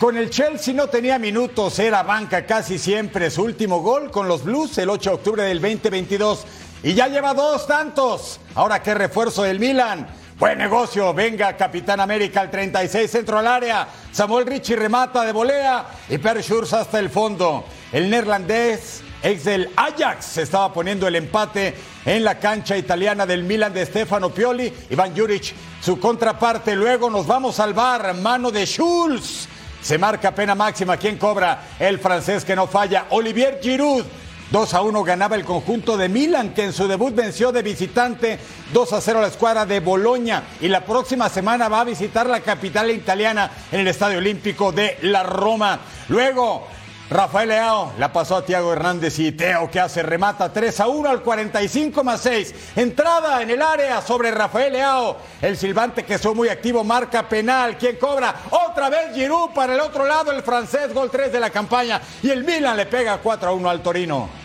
Con 0.00 0.16
el 0.16 0.30
Chelsea 0.30 0.74
no 0.74 0.88
tenía 0.88 1.16
minutos, 1.20 1.78
era 1.78 2.02
banca 2.02 2.44
casi 2.44 2.76
siempre. 2.76 3.30
Su 3.30 3.44
último 3.44 3.82
gol 3.82 4.10
con 4.10 4.26
los 4.26 4.42
Blues 4.42 4.78
el 4.78 4.90
8 4.90 5.10
de 5.10 5.14
octubre 5.14 5.42
del 5.44 5.60
2022. 5.60 6.44
Y 6.82 6.94
ya 6.94 7.06
lleva 7.06 7.34
dos 7.34 7.68
tantos. 7.68 8.40
Ahora 8.56 8.82
qué 8.82 8.94
refuerzo 8.94 9.44
del 9.44 9.60
Milan. 9.60 10.21
Buen 10.42 10.58
negocio, 10.58 11.14
venga 11.14 11.56
Capitán 11.56 12.00
América 12.00 12.40
al 12.40 12.50
36, 12.50 13.08
centro 13.08 13.38
al 13.38 13.46
área. 13.46 13.86
Samuel 14.10 14.44
Ricci 14.44 14.74
remata 14.74 15.24
de 15.24 15.30
volea 15.30 15.86
y 16.08 16.18
Per 16.18 16.42
Schurz 16.42 16.72
hasta 16.72 16.98
el 16.98 17.10
fondo. 17.10 17.64
El 17.92 18.10
neerlandés, 18.10 19.04
ex 19.22 19.44
del 19.44 19.70
Ajax, 19.76 20.38
estaba 20.38 20.72
poniendo 20.72 21.06
el 21.06 21.14
empate 21.14 21.76
en 22.04 22.24
la 22.24 22.40
cancha 22.40 22.76
italiana 22.76 23.24
del 23.24 23.44
Milan 23.44 23.72
de 23.72 23.86
Stefano 23.86 24.30
Pioli. 24.30 24.72
Iván 24.90 25.16
Juric, 25.16 25.54
su 25.80 26.00
contraparte. 26.00 26.74
Luego 26.74 27.08
nos 27.08 27.24
vamos 27.24 27.60
al 27.60 27.72
bar, 27.72 28.12
mano 28.14 28.50
de 28.50 28.66
Schulz. 28.66 29.46
Se 29.80 29.96
marca 29.96 30.34
pena 30.34 30.56
máxima. 30.56 30.96
¿Quién 30.96 31.18
cobra? 31.18 31.68
El 31.78 32.00
francés 32.00 32.44
que 32.44 32.56
no 32.56 32.66
falla, 32.66 33.06
Olivier 33.10 33.60
Giroud. 33.62 34.04
2 34.52 34.74
a 34.74 34.82
1 34.82 35.02
ganaba 35.02 35.34
el 35.34 35.46
conjunto 35.46 35.96
de 35.96 36.10
Milan, 36.10 36.52
que 36.52 36.64
en 36.64 36.74
su 36.74 36.86
debut 36.86 37.14
venció 37.14 37.52
de 37.52 37.62
visitante 37.62 38.38
2 38.74 38.92
a 38.92 39.00
0 39.00 39.18
a 39.18 39.22
la 39.22 39.28
escuadra 39.28 39.64
de 39.64 39.80
Boloña. 39.80 40.42
Y 40.60 40.68
la 40.68 40.84
próxima 40.84 41.30
semana 41.30 41.70
va 41.70 41.80
a 41.80 41.84
visitar 41.84 42.26
la 42.26 42.40
capital 42.40 42.90
italiana 42.90 43.50
en 43.72 43.80
el 43.80 43.88
Estadio 43.88 44.18
Olímpico 44.18 44.70
de 44.70 44.98
la 45.00 45.22
Roma. 45.22 45.80
Luego, 46.10 46.66
Rafael 47.08 47.48
Leao 47.48 47.94
la 47.98 48.12
pasó 48.12 48.36
a 48.36 48.44
Tiago 48.44 48.74
Hernández 48.74 49.18
y 49.20 49.32
Teo 49.32 49.70
que 49.70 49.80
hace 49.80 50.02
remata 50.02 50.52
3 50.52 50.80
a 50.80 50.88
1 50.88 51.08
al 51.08 51.22
45 51.22 52.04
más 52.04 52.20
6. 52.20 52.54
Entrada 52.76 53.40
en 53.40 53.48
el 53.48 53.62
área 53.62 54.02
sobre 54.02 54.30
Rafael 54.32 54.74
Leao. 54.74 55.16
El 55.40 55.56
silbante 55.56 56.04
que 56.04 56.18
fue 56.18 56.34
muy 56.34 56.50
activo 56.50 56.84
marca 56.84 57.26
penal. 57.26 57.78
¿Quién 57.78 57.96
cobra? 57.96 58.34
Otra 58.50 58.90
vez 58.90 59.14
Giroud 59.14 59.52
para 59.54 59.72
el 59.72 59.80
otro 59.80 60.04
lado 60.04 60.30
el 60.30 60.42
francés 60.42 60.92
gol 60.92 61.10
3 61.10 61.32
de 61.32 61.40
la 61.40 61.48
campaña 61.48 62.02
y 62.22 62.28
el 62.28 62.44
Milan 62.44 62.76
le 62.76 62.84
pega 62.84 63.16
4 63.16 63.48
a 63.48 63.52
1 63.54 63.70
al 63.70 63.82
Torino. 63.82 64.41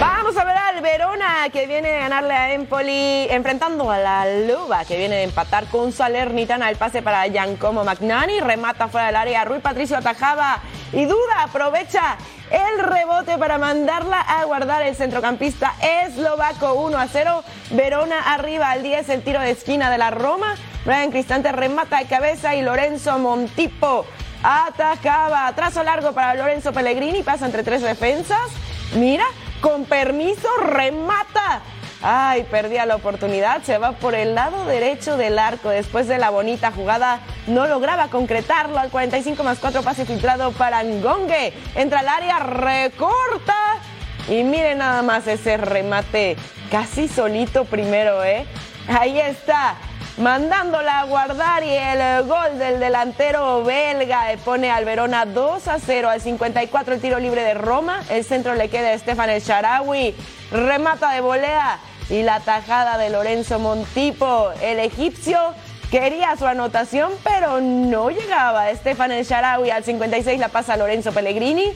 Vamos 0.00 0.36
a 0.36 0.44
ver 0.44 0.56
al 0.56 0.80
Verona 0.80 1.48
que 1.52 1.66
viene 1.66 1.96
a 1.96 1.98
ganarle 2.02 2.32
a 2.32 2.52
Empoli, 2.52 3.26
enfrentando 3.30 3.90
a 3.90 3.98
la 3.98 4.26
Luba 4.46 4.84
que 4.84 4.96
viene 4.96 5.16
a 5.16 5.22
empatar 5.22 5.66
con 5.66 5.90
Salernitana. 5.90 6.70
El 6.70 6.76
pase 6.76 7.02
para 7.02 7.26
Giancomo 7.26 7.82
Magnani, 7.82 8.38
remata 8.38 8.86
fuera 8.86 9.08
del 9.08 9.16
área. 9.16 9.44
Rui 9.44 9.58
Patricio 9.58 9.96
atajaba 9.96 10.60
y 10.92 11.04
duda, 11.04 11.42
aprovecha 11.42 12.16
el 12.50 12.78
rebote 12.78 13.38
para 13.38 13.58
mandarla 13.58 14.20
a 14.20 14.44
guardar 14.44 14.82
el 14.82 14.94
centrocampista 14.94 15.74
eslovaco 16.06 16.74
1 16.74 16.96
a 16.96 17.08
0. 17.08 17.42
Verona 17.70 18.34
arriba 18.34 18.70
al 18.70 18.84
10, 18.84 19.08
el 19.08 19.22
tiro 19.24 19.40
de 19.40 19.50
esquina 19.50 19.90
de 19.90 19.98
la 19.98 20.10
Roma. 20.10 20.54
Brian 20.84 21.10
Cristante 21.10 21.50
remata 21.50 21.98
de 21.98 22.06
cabeza 22.06 22.54
y 22.54 22.62
Lorenzo 22.62 23.18
Montipo 23.18 24.06
atacaba. 24.44 25.52
Trazo 25.56 25.82
largo 25.82 26.12
para 26.12 26.34
Lorenzo 26.34 26.72
Pellegrini, 26.72 27.24
pasa 27.24 27.46
entre 27.46 27.64
tres 27.64 27.82
defensas 27.82 28.48
Mira, 28.94 29.24
con 29.60 29.84
permiso, 29.84 30.48
remata. 30.60 31.62
Ay, 32.02 32.46
perdía 32.50 32.86
la 32.86 32.96
oportunidad. 32.96 33.62
Se 33.62 33.78
va 33.78 33.92
por 33.92 34.14
el 34.14 34.34
lado 34.34 34.66
derecho 34.66 35.16
del 35.16 35.38
arco. 35.38 35.68
Después 35.68 36.06
de 36.06 36.18
la 36.18 36.30
bonita 36.30 36.70
jugada, 36.70 37.20
no 37.46 37.66
lograba 37.66 38.08
concretarlo. 38.08 38.78
Al 38.78 38.90
45 38.90 39.42
más 39.42 39.58
4 39.58 39.82
pase 39.82 40.04
filtrado 40.04 40.52
para 40.52 40.82
Ngongue. 40.84 41.52
Entra 41.74 42.00
al 42.00 42.08
área, 42.08 42.38
recorta. 42.38 43.56
Y 44.28 44.44
miren 44.44 44.78
nada 44.78 45.02
más 45.02 45.26
ese 45.26 45.56
remate 45.56 46.36
casi 46.70 47.08
solito 47.08 47.64
primero, 47.64 48.22
¿eh? 48.22 48.46
Ahí 48.88 49.18
está 49.18 49.76
mandándola 50.18 51.00
a 51.00 51.04
guardar 51.04 51.62
y 51.62 51.70
el 51.70 52.26
gol 52.26 52.58
del 52.58 52.80
delantero 52.80 53.62
belga 53.62 54.26
pone 54.44 54.70
al 54.70 54.84
Verona 54.84 55.24
2 55.24 55.68
a 55.68 55.78
0 55.78 56.10
al 56.10 56.20
54 56.20 56.94
el 56.94 57.00
tiro 57.00 57.20
libre 57.20 57.42
de 57.42 57.54
Roma, 57.54 58.02
el 58.10 58.24
centro 58.24 58.54
le 58.54 58.68
queda 58.68 58.88
a 58.88 58.92
Estefan 58.94 59.30
El 59.30 59.40
Sharawi, 59.40 60.14
remata 60.50 61.12
de 61.12 61.20
volea 61.20 61.78
y 62.10 62.22
la 62.22 62.40
tajada 62.40 62.98
de 62.98 63.10
Lorenzo 63.10 63.60
Montipo, 63.60 64.50
el 64.60 64.80
egipcio 64.80 65.38
quería 65.90 66.36
su 66.36 66.46
anotación 66.46 67.12
pero 67.22 67.60
no 67.60 68.10
llegaba, 68.10 68.70
Estefan 68.70 69.12
El 69.12 69.24
Sharawi 69.24 69.70
al 69.70 69.84
56 69.84 70.40
la 70.40 70.48
pasa 70.48 70.74
a 70.74 70.76
Lorenzo 70.76 71.12
Pellegrini, 71.12 71.72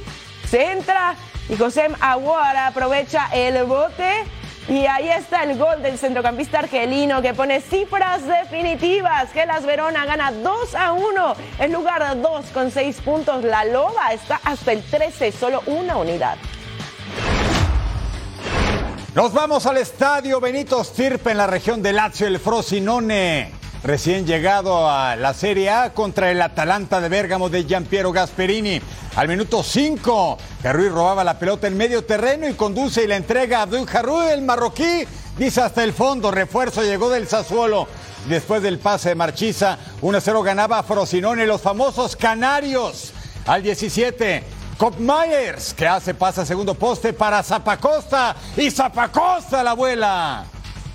centra 0.48 1.14
y 1.48 1.57
José 1.57 1.88
Aguara 2.00 2.66
aprovecha 2.66 3.28
el 3.33 3.62
bote 3.64 4.24
y 4.68 4.87
ahí 4.87 5.09
está 5.09 5.42
el 5.42 5.59
gol 5.59 5.83
del 5.83 5.98
centrocampista 5.98 6.61
argelino 6.61 7.20
que 7.20 7.35
pone 7.35 7.61
cifras 7.61 8.22
definitivas. 8.27 9.31
que 9.31 9.44
las 9.44 9.66
Verona 9.66 10.07
gana 10.07 10.31
2 10.31 10.75
a 10.75 10.92
1 10.92 11.37
en 11.59 11.72
lugar 11.72 12.14
de 12.14 12.20
2 12.20 12.46
con 12.53 12.70
6 12.70 13.01
puntos. 13.01 13.44
La 13.44 13.64
Loba 13.64 14.12
está 14.12 14.40
hasta 14.44 14.72
el 14.72 14.83
13, 14.83 15.33
solo 15.33 15.62
una 15.66 15.96
unidad. 15.96 16.37
Nos 19.14 19.33
vamos 19.33 19.66
al 19.66 19.77
estadio 19.77 20.40
Benito 20.40 20.83
Stirpe 20.83 21.33
en 21.33 21.38
la 21.38 21.46
región 21.46 21.83
de 21.83 21.92
Lazio, 21.92 22.27
el 22.27 22.38
Frosinone. 22.38 23.62
Recién 23.84 24.26
llegado 24.26 24.88
a 24.88 25.16
la 25.16 25.34
Serie 25.34 25.68
A 25.68 25.92
contra 25.92 26.30
el 26.30 26.40
Atalanta 26.40 27.00
de 27.00 27.08
Bérgamo 27.08 27.48
de 27.48 27.64
Giampiero 27.64 28.12
Gasperini. 28.12 28.80
Al 29.16 29.26
minuto 29.26 29.64
5, 29.64 30.38
Ruiz 30.72 30.92
robaba 30.92 31.24
la 31.24 31.36
pelota 31.36 31.66
en 31.66 31.76
medio 31.76 32.04
terreno 32.04 32.48
y 32.48 32.54
conduce 32.54 33.02
y 33.02 33.08
la 33.08 33.16
entrega 33.16 33.58
a 33.58 33.62
Abdul 33.62 33.88
Harui, 33.92 34.28
el 34.28 34.42
marroquí. 34.42 35.04
Dice 35.36 35.62
hasta 35.62 35.82
el 35.82 35.92
fondo, 35.92 36.30
refuerzo 36.30 36.84
llegó 36.84 37.10
del 37.10 37.26
Sassuolo. 37.26 37.88
Después 38.28 38.62
del 38.62 38.78
pase 38.78 39.08
de 39.08 39.14
Marchisa, 39.16 39.76
1-0 40.00 40.44
ganaba 40.44 40.84
Frosinone, 40.84 41.44
los 41.44 41.60
famosos 41.60 42.14
Canarios. 42.14 43.12
Al 43.46 43.64
17, 43.64 44.44
Cop 44.78 44.94
Myers, 45.00 45.74
que 45.74 45.88
hace 45.88 46.14
pasa 46.14 46.46
segundo 46.46 46.74
poste 46.74 47.12
para 47.12 47.42
Zapacosta. 47.42 48.36
Y 48.56 48.70
Zapacosta 48.70 49.64
la 49.64 49.72
abuela. 49.72 50.44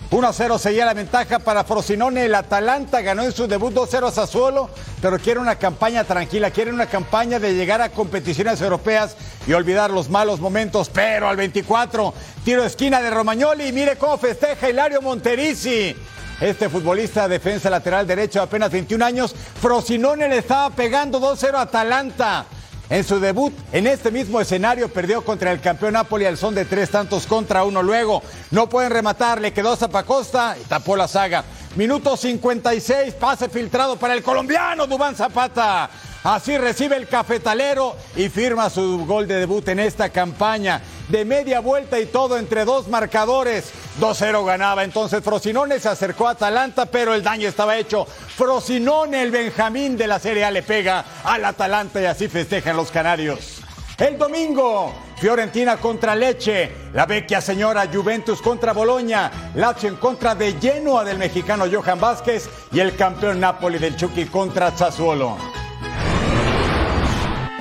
1-0 0.10 0.58
seguía 0.58 0.86
la 0.86 0.94
ventaja 0.94 1.40
para 1.40 1.66
Frosinone. 1.66 2.26
El 2.26 2.36
Atalanta 2.36 3.02
ganó 3.02 3.24
en 3.24 3.34
su 3.34 3.46
debut 3.46 3.74
2-0 3.74 4.08
a 4.08 4.12
Sassuolo, 4.12 4.70
pero 5.02 5.20
quiere 5.20 5.40
una 5.42 5.58
campaña 5.58 6.06
tranquila, 6.06 6.50
quiere 6.52 6.72
una 6.72 6.86
campaña 6.86 7.40
de 7.40 7.54
llegar 7.54 7.82
a 7.82 7.90
competiciones 7.90 8.62
europeas 8.62 9.18
y 9.46 9.52
olvidar 9.52 9.92
los 9.92 10.10
malos 10.10 10.40
momentos. 10.40 10.90
Pero 10.90 11.28
al 11.28 11.36
24, 11.36 12.14
tiro 12.46 12.62
de 12.62 12.68
esquina 12.68 13.02
de 13.02 13.10
Romagnoli 13.10 13.68
y 13.68 13.74
mire 13.74 13.98
cómo 13.98 14.18
festeja 14.18 14.70
Hilario 14.70 15.02
Monterici. 15.02 15.94
Este 16.40 16.70
futbolista 16.70 17.28
defensa 17.28 17.70
lateral 17.70 18.08
derecho 18.08 18.40
de 18.40 18.46
apenas 18.46 18.72
21 18.72 19.04
años, 19.04 19.36
Frosinone 19.62 20.30
le 20.30 20.38
estaba 20.38 20.70
pegando 20.70 21.20
2-0 21.20 21.56
a 21.56 21.62
Atalanta. 21.62 22.46
En 22.90 23.04
su 23.04 23.20
debut, 23.20 23.54
en 23.74 23.86
este 23.86 24.12
mismo 24.12 24.40
escenario, 24.40 24.88
perdió 24.88 25.24
contra 25.24 25.52
el 25.52 25.60
campeón 25.60 25.94
Napoli 25.94 26.26
al 26.26 26.38
son 26.38 26.56
de 26.56 26.64
tres 26.64 26.90
tantos 26.90 27.28
contra 27.28 27.66
uno. 27.66 27.84
Luego, 27.84 28.24
no 28.52 28.70
pueden 28.70 28.92
rematar, 28.92 29.42
le 29.42 29.52
quedó 29.52 29.76
Zapacosta 29.76 30.56
y 30.58 30.64
tapó 30.64 30.96
la 30.96 31.10
saga. 31.10 31.44
Minuto 31.76 32.16
56, 32.16 33.14
pase 33.16 33.50
filtrado 33.50 33.98
para 33.98 34.14
el 34.14 34.24
colombiano 34.24 34.88
Dubán 34.88 35.16
Zapata. 35.16 35.90
Así 36.24 36.58
recibe 36.58 36.98
el 36.98 37.08
cafetalero 37.08 37.96
y 38.16 38.30
firma 38.30 38.70
su 38.70 39.06
gol 39.06 39.28
de 39.28 39.36
debut 39.36 39.68
en 39.70 39.80
esta 39.80 40.10
campaña. 40.10 40.82
De 41.08 41.24
media 41.24 41.62
vuelta 41.62 42.00
y 42.00 42.06
todo 42.08 42.38
entre 42.38 42.66
dos 42.66 42.88
marcadores. 42.88 43.72
2-0 44.00 44.46
ganaba. 44.46 44.84
Entonces 44.84 45.24
Frosinone 45.24 45.80
se 45.80 45.90
acercó 45.90 46.28
a 46.28 46.32
Atalanta, 46.32 46.86
pero 46.86 47.14
el 47.14 47.24
daño 47.24 47.48
estaba 47.48 47.78
hecho. 47.78 48.06
Frosinone, 48.06 49.22
el 49.22 49.32
Benjamín 49.32 49.98
de 49.98 50.08
la 50.08 50.20
Serie 50.20 50.44
A, 50.44 50.52
le 50.52 50.64
pega 50.64 51.06
al 51.24 51.46
Atalanta 51.46 52.02
y 52.02 52.06
así 52.06 52.28
festejan 52.28 52.76
los 52.76 52.92
canarios. 52.92 53.62
El 53.98 54.18
domingo, 54.20 54.94
Fiorentina 55.18 55.78
contra 55.78 56.16
Leche, 56.16 56.72
la 56.94 57.08
vecchia 57.08 57.42
señora 57.42 57.90
Juventus 57.92 58.44
contra 58.44 58.72
Boloña, 58.72 59.52
Lazio 59.56 59.90
en 59.90 59.96
contra 59.96 60.36
de 60.36 60.54
Genoa 60.62 61.04
del 61.04 61.18
mexicano 61.18 61.66
Johan 61.72 62.00
Vázquez 62.00 62.48
y 62.72 62.80
el 62.80 62.96
campeón 62.96 63.40
Napoli 63.40 63.80
del 63.80 63.96
Chucky 63.96 64.26
contra 64.26 64.76
Sassuolo. 64.78 65.57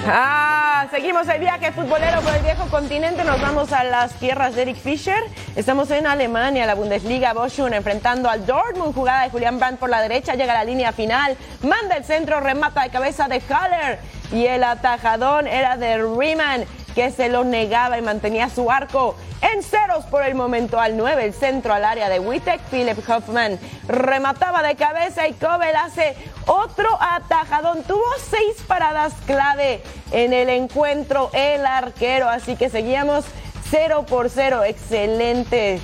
Ah, 0.09 0.87
seguimos 0.91 1.27
el 1.29 1.41
viaje 1.41 1.73
futbolero 1.73 2.21
por 2.21 2.33
el 2.33 2.43
viejo 2.43 2.67
continente. 2.69 3.25
Nos 3.25 3.41
vamos 3.41 3.73
a 3.73 3.83
las 3.83 4.13
tierras 4.15 4.55
de 4.55 4.63
Eric 4.63 4.77
Fischer. 4.77 5.23
Estamos 5.57 5.91
en 5.91 6.07
Alemania, 6.07 6.65
la 6.65 6.77
Bundesliga. 6.77 7.33
Boschun 7.33 7.75
enfrentando 7.75 8.31
al 8.31 8.47
Dortmund. 8.47 8.95
Jugada 8.95 9.25
de 9.25 9.31
Julián 9.31 9.59
Brandt 9.59 9.81
por 9.81 9.91
la 9.91 10.01
derecha. 10.01 10.35
Llega 10.35 10.53
a 10.53 10.59
la 10.59 10.65
línea 10.65 10.93
final. 10.93 11.37
Manda 11.63 11.97
el 11.97 12.05
centro, 12.05 12.39
remata 12.39 12.83
de 12.83 12.91
cabeza 12.91 13.27
de 13.27 13.43
Haller. 13.49 13.99
Y 14.33 14.47
el 14.47 14.63
atajadón 14.63 15.49
era 15.49 15.77
de 15.77 15.99
Riemann 15.99 16.65
que 16.97 17.11
se 17.11 17.29
lo 17.29 17.45
negaba 17.45 17.99
y 17.99 18.03
mantenía 18.03 18.49
su 18.49 18.71
arco 18.71 19.17
en 19.43 19.63
ceros 19.63 20.07
por 20.07 20.25
el 20.25 20.35
momento 20.35 20.81
al 20.81 20.97
9, 20.97 21.27
el 21.27 21.35
centro 21.35 21.75
al 21.75 21.85
área 21.85 22.09
de 22.09 22.19
Wittek, 22.19 22.59
Philip 22.71 22.99
Hoffman 23.07 23.61
remataba 23.87 24.63
de 24.63 24.77
cabeza 24.77 25.29
y 25.29 25.35
Kobel 25.35 25.77
hace 25.77 26.17
otro 26.47 26.89
atajadón, 26.99 27.83
tuvo 27.83 28.03
seis 28.31 28.63
paradas 28.67 29.13
clave 29.27 29.83
en 30.11 30.33
el 30.33 30.49
encuentro 30.49 31.29
el 31.35 31.67
arquero, 31.67 32.31
así 32.31 32.57
que 32.57 32.71
seguíamos 32.71 33.27
0 33.71 34.07
por 34.09 34.31
0, 34.31 34.65
excelente 34.65 35.81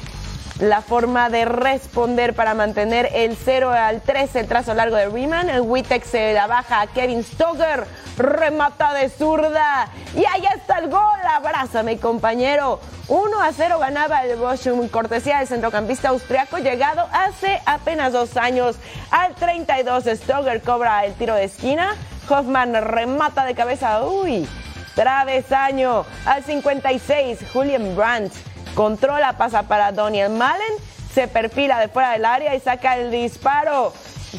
la 0.59 0.83
forma 0.83 1.31
de 1.31 1.45
responder 1.45 2.35
para 2.35 2.55
mantener 2.55 3.09
el 3.15 3.37
0 3.37 3.71
al 3.71 4.01
13, 4.01 4.41
el 4.41 4.47
trazo 4.47 4.75
largo 4.75 4.97
de 4.97 5.09
Riemann. 5.09 5.49
El 5.49 5.63
Wittek 5.63 6.05
se 6.05 6.33
la 6.35 6.47
baja 6.47 6.83
a 6.83 6.87
Kevin 6.87 7.25
Stoker, 7.25 7.87
remata 8.17 8.93
de 8.95 9.09
zurda. 9.09 9.89
Y 10.15 10.25
ahí 10.25 10.45
está 10.57 10.79
el 10.79 10.91
gol, 10.91 11.01
abrázame 11.29 11.99
compañero. 11.99 12.81
1 13.09 13.43
a 13.43 13.53
0 13.53 13.79
ganaba 13.79 14.25
el 14.25 14.37
Bochum, 14.37 14.89
cortesía 14.89 15.39
del 15.39 15.49
centrocampista 15.49 16.11
austriaco, 16.11 16.59
llegado 16.59 17.09
hace 17.13 17.61
apenas 17.67 18.13
dos 18.13 18.37
años. 18.37 18.77
Al 19.11 19.35
32, 19.35 20.05
Stoker 20.05 20.63
cobra 20.63 21.05
el 21.05 21.15
tiro 21.15 21.35
de 21.35 21.45
esquina. 21.45 21.97
Hoffman 22.29 22.73
remata 22.85 23.45
de 23.45 23.55
cabeza, 23.55 24.05
uy, 24.05 24.49
travesaño. 24.95 26.05
Al 26.25 26.45
56, 26.45 27.41
Julian 27.53 27.97
Brandt 27.97 28.52
Controla, 28.75 29.37
pasa 29.37 29.65
para 29.65 29.93
Daniel 29.93 30.31
Malen, 30.31 30.73
se 31.15 31.29
perfila 31.29 31.79
de 31.79 31.89
fuera 31.89 32.13
del 32.13 32.25
área 32.25 32.55
y 32.55 32.61
saca 32.61 32.97
el 32.97 33.11
disparo 33.11 33.93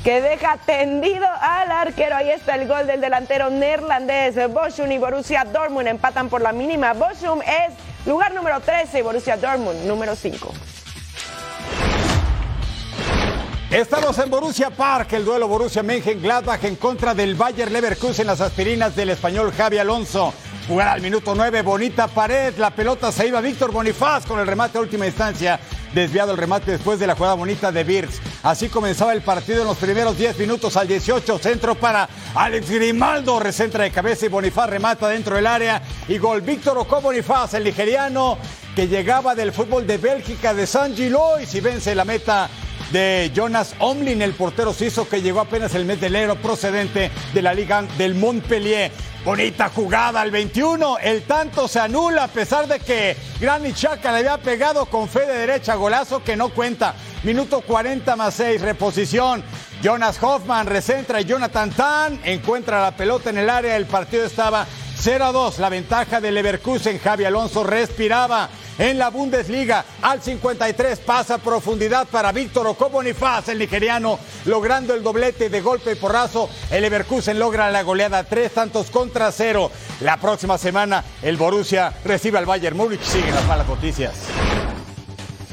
que 0.03 0.21
deja 0.21 0.57
tendido 0.65 1.27
al 1.39 1.71
arquero. 1.71 2.15
Ahí 2.15 2.31
está 2.31 2.55
el 2.55 2.67
gol 2.67 2.87
del 2.87 2.99
delantero 2.99 3.49
neerlandés. 3.51 4.35
Bochum 4.51 4.91
y 4.91 4.97
Borussia 4.97 5.45
Dortmund 5.45 5.87
empatan 5.87 6.29
por 6.29 6.41
la 6.41 6.51
mínima. 6.51 6.93
Bochum 6.93 7.41
es 7.41 7.73
lugar 8.07 8.33
número 8.33 8.59
13 8.59 8.99
y 8.99 9.01
Borussia 9.03 9.37
Dortmund 9.37 9.85
número 9.85 10.15
5. 10.15 10.51
Estamos 13.69 14.17
en 14.19 14.29
Borussia 14.29 14.69
Park, 14.69 15.13
el 15.13 15.25
duelo 15.25 15.47
Borussia 15.47 15.81
Mönchengladbach 15.81 16.63
en 16.63 16.75
contra 16.75 17.15
del 17.15 17.33
Bayer 17.33 17.71
Leverkusen, 17.71 18.27
las 18.27 18.39
aspirinas 18.39 18.95
del 18.95 19.09
español 19.09 19.51
Javi 19.51 19.79
Alonso. 19.79 20.33
Jugar 20.67 20.87
al 20.87 21.01
minuto 21.01 21.35
9, 21.35 21.61
bonita 21.61 22.07
pared, 22.07 22.53
la 22.57 22.69
pelota 22.69 23.11
se 23.11 23.27
iba 23.27 23.41
Víctor 23.41 23.73
Bonifaz 23.73 24.25
con 24.25 24.39
el 24.39 24.47
remate 24.47 24.77
a 24.77 24.81
última 24.81 25.05
instancia, 25.05 25.59
desviado 25.93 26.31
el 26.31 26.37
remate 26.37 26.71
después 26.71 26.99
de 26.99 27.05
la 27.05 27.15
jugada 27.15 27.33
bonita 27.33 27.69
de 27.69 27.83
Birz. 27.83 28.21
Así 28.43 28.69
comenzaba 28.69 29.11
el 29.11 29.21
partido 29.21 29.63
en 29.63 29.67
los 29.67 29.77
primeros 29.77 30.17
10 30.17 30.39
minutos 30.39 30.77
al 30.77 30.87
18, 30.87 31.37
centro 31.39 31.75
para 31.75 32.07
Alex 32.33 32.69
Grimaldo, 32.69 33.41
recentra 33.41 33.83
de 33.83 33.91
cabeza 33.91 34.25
y 34.25 34.29
Bonifaz 34.29 34.69
remata 34.69 35.09
dentro 35.09 35.35
del 35.35 35.47
área 35.47 35.81
y 36.07 36.17
gol 36.17 36.39
Víctor 36.39 36.77
Ocó 36.77 37.01
Bonifaz, 37.01 37.55
el 37.55 37.65
nigeriano 37.65 38.37
que 38.73 38.87
llegaba 38.87 39.35
del 39.35 39.51
fútbol 39.51 39.85
de 39.85 39.97
Bélgica 39.97 40.53
de 40.53 40.65
San 40.65 40.95
Gilois 40.95 41.53
y 41.53 41.59
vence 41.59 41.93
la 41.93 42.05
meta 42.05 42.49
de 42.93 43.31
Jonas 43.33 43.73
Omlin, 43.79 44.21
el 44.21 44.33
portero 44.33 44.71
suizo 44.71 45.09
que 45.09 45.21
llegó 45.21 45.41
apenas 45.41 45.73
el 45.73 45.83
mes 45.83 45.99
de 45.99 46.07
enero 46.07 46.35
procedente 46.35 47.09
de 47.33 47.41
la 47.41 47.53
Liga 47.53 47.81
del 47.97 48.13
Montpellier. 48.13 48.91
Bonita 49.25 49.69
jugada 49.69 50.21
al 50.21 50.29
21. 50.29 50.99
El 50.99 51.23
tanto 51.23 51.67
se 51.67 51.79
anula 51.79 52.25
a 52.25 52.27
pesar 52.27 52.67
de 52.67 52.79
que 52.79 53.17
Granit 53.39 53.75
Xhaka 53.75 54.11
le 54.11 54.19
había 54.19 54.37
pegado 54.37 54.85
con 54.85 55.09
fe 55.09 55.21
de 55.21 55.39
derecha. 55.39 55.73
Golazo 55.73 56.23
que 56.23 56.35
no 56.35 56.49
cuenta. 56.49 56.93
Minuto 57.23 57.61
40 57.61 58.15
más 58.15 58.35
6. 58.35 58.61
Reposición. 58.61 59.43
Jonas 59.81 60.21
Hoffman 60.21 60.67
recentra 60.67 61.19
y 61.19 61.25
Jonathan 61.25 61.71
Tan 61.71 62.19
encuentra 62.23 62.81
la 62.81 62.95
pelota 62.95 63.31
en 63.31 63.39
el 63.39 63.49
área. 63.49 63.75
El 63.75 63.87
partido 63.87 64.25
estaba 64.25 64.67
0 65.03 65.25
a 65.25 65.31
2, 65.33 65.59
la 65.59 65.67
ventaja 65.67 66.21
del 66.21 66.33
Leverkusen. 66.33 66.97
Javi 66.97 67.25
Alonso 67.25 67.65
respiraba 67.65 68.49
en 68.77 68.97
la 68.97 69.09
Bundesliga. 69.09 69.83
Al 70.01 70.21
53 70.21 70.99
pasa 70.99 71.39
profundidad 71.39 72.07
para 72.07 72.31
Víctor 72.31 72.67
Ocobonifaz, 72.67 73.49
el 73.49 73.59
nigeriano, 73.59 74.17
logrando 74.45 74.93
el 74.93 75.03
doblete 75.03 75.49
de 75.49 75.59
golpe 75.59 75.91
y 75.91 75.95
porrazo. 75.95 76.49
El 76.71 76.83
Leverkusen 76.83 77.37
logra 77.37 77.69
la 77.69 77.83
goleada 77.83 78.23
tres 78.23 78.53
tantos 78.53 78.89
contra 78.89 79.29
cero. 79.33 79.69
La 79.99 80.15
próxima 80.15 80.57
semana 80.57 81.03
el 81.21 81.35
Borussia 81.35 81.91
recibe 82.05 82.37
al 82.37 82.45
Bayern 82.45 82.77
Múnich. 82.77 83.03
Siguen 83.03 83.35
las 83.35 83.45
malas 83.45 83.67
noticias. 83.67 84.13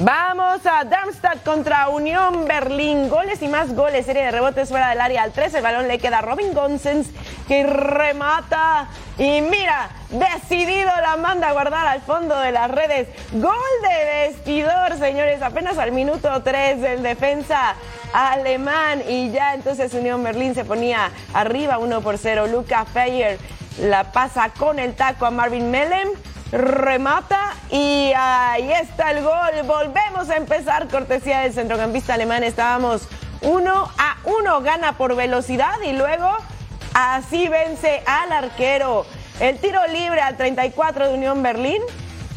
Vamos 0.02 0.64
a 0.64 0.84
Darmstadt 0.84 1.42
contra 1.44 1.90
Unión 1.90 2.46
Berlín. 2.46 3.10
Goles 3.10 3.42
y 3.42 3.48
más 3.48 3.74
goles. 3.74 4.06
Serie 4.06 4.22
de 4.22 4.30
rebotes 4.30 4.70
fuera 4.70 4.88
del 4.88 4.98
área 4.98 5.22
al 5.22 5.32
3. 5.32 5.52
El 5.52 5.62
balón 5.62 5.88
le 5.88 5.98
queda 5.98 6.20
a 6.20 6.22
Robin 6.22 6.54
Gonsens 6.54 7.08
que 7.46 7.64
remata. 7.64 8.88
Y 9.18 9.42
mira, 9.42 9.90
decidido 10.08 10.90
la 11.02 11.18
manda 11.18 11.48
a 11.48 11.52
guardar 11.52 11.86
al 11.86 12.00
fondo 12.00 12.34
de 12.40 12.50
las 12.50 12.70
redes. 12.70 13.08
Gol 13.32 13.52
de 13.82 14.28
vestidor, 14.28 14.96
señores. 14.98 15.42
Apenas 15.42 15.76
al 15.76 15.92
minuto 15.92 16.42
3 16.42 16.80
del 16.80 17.02
defensa 17.02 17.74
alemán. 18.14 19.02
Y 19.06 19.30
ya 19.32 19.52
entonces 19.52 19.92
Unión 19.92 20.24
Berlín 20.24 20.54
se 20.54 20.64
ponía 20.64 21.10
arriba 21.34 21.76
1 21.76 22.00
por 22.00 22.16
0. 22.16 22.46
Luca 22.46 22.86
Feyer 22.86 23.38
la 23.82 24.12
pasa 24.12 24.48
con 24.48 24.78
el 24.78 24.94
taco 24.94 25.26
a 25.26 25.30
Marvin 25.30 25.70
Mellem 25.70 26.08
remata 26.52 27.54
y 27.70 28.12
ahí 28.16 28.72
está 28.72 29.10
el 29.12 29.22
gol. 29.22 29.62
Volvemos 29.66 30.30
a 30.30 30.36
empezar, 30.36 30.88
cortesía 30.88 31.40
del 31.40 31.52
centrocampista 31.52 32.14
alemán. 32.14 32.44
Estábamos 32.44 33.08
1 33.42 33.90
a 33.98 34.16
1, 34.24 34.60
gana 34.62 34.96
por 34.96 35.14
velocidad 35.16 35.80
y 35.84 35.92
luego 35.92 36.36
así 36.94 37.48
vence 37.48 38.02
al 38.06 38.32
arquero. 38.32 39.06
El 39.38 39.58
tiro 39.58 39.80
libre 39.86 40.20
al 40.20 40.36
34 40.36 41.08
de 41.08 41.14
Unión 41.14 41.42
Berlín, 41.42 41.80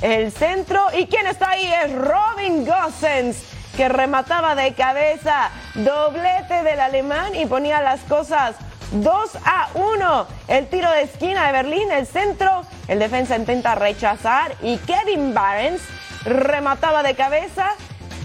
el 0.02 0.32
centro 0.32 0.82
y 0.98 1.08
quien 1.08 1.28
está 1.28 1.52
ahí 1.52 1.70
es 1.84 1.94
Robin 1.94 2.66
Gossens 2.66 3.44
que 3.76 3.90
remataba 3.90 4.56
de 4.56 4.74
cabeza, 4.74 5.50
doblete 5.74 6.64
del 6.64 6.80
alemán 6.80 7.36
y 7.36 7.46
ponía 7.46 7.82
las 7.82 8.02
cosas 8.02 8.56
2 8.94 9.38
a 9.44 9.70
1. 9.74 10.28
El 10.48 10.68
tiro 10.68 10.90
de 10.92 11.02
esquina 11.02 11.48
de 11.48 11.52
Berlín, 11.52 11.92
el 11.92 12.06
centro, 12.06 12.64
el 12.88 13.00
defensa 13.00 13.36
intenta 13.36 13.74
rechazar 13.74 14.56
y 14.62 14.78
Kevin 14.78 15.34
Barnes 15.34 15.82
remataba 16.26 17.02
de 17.02 17.16
cabeza. 17.16 17.72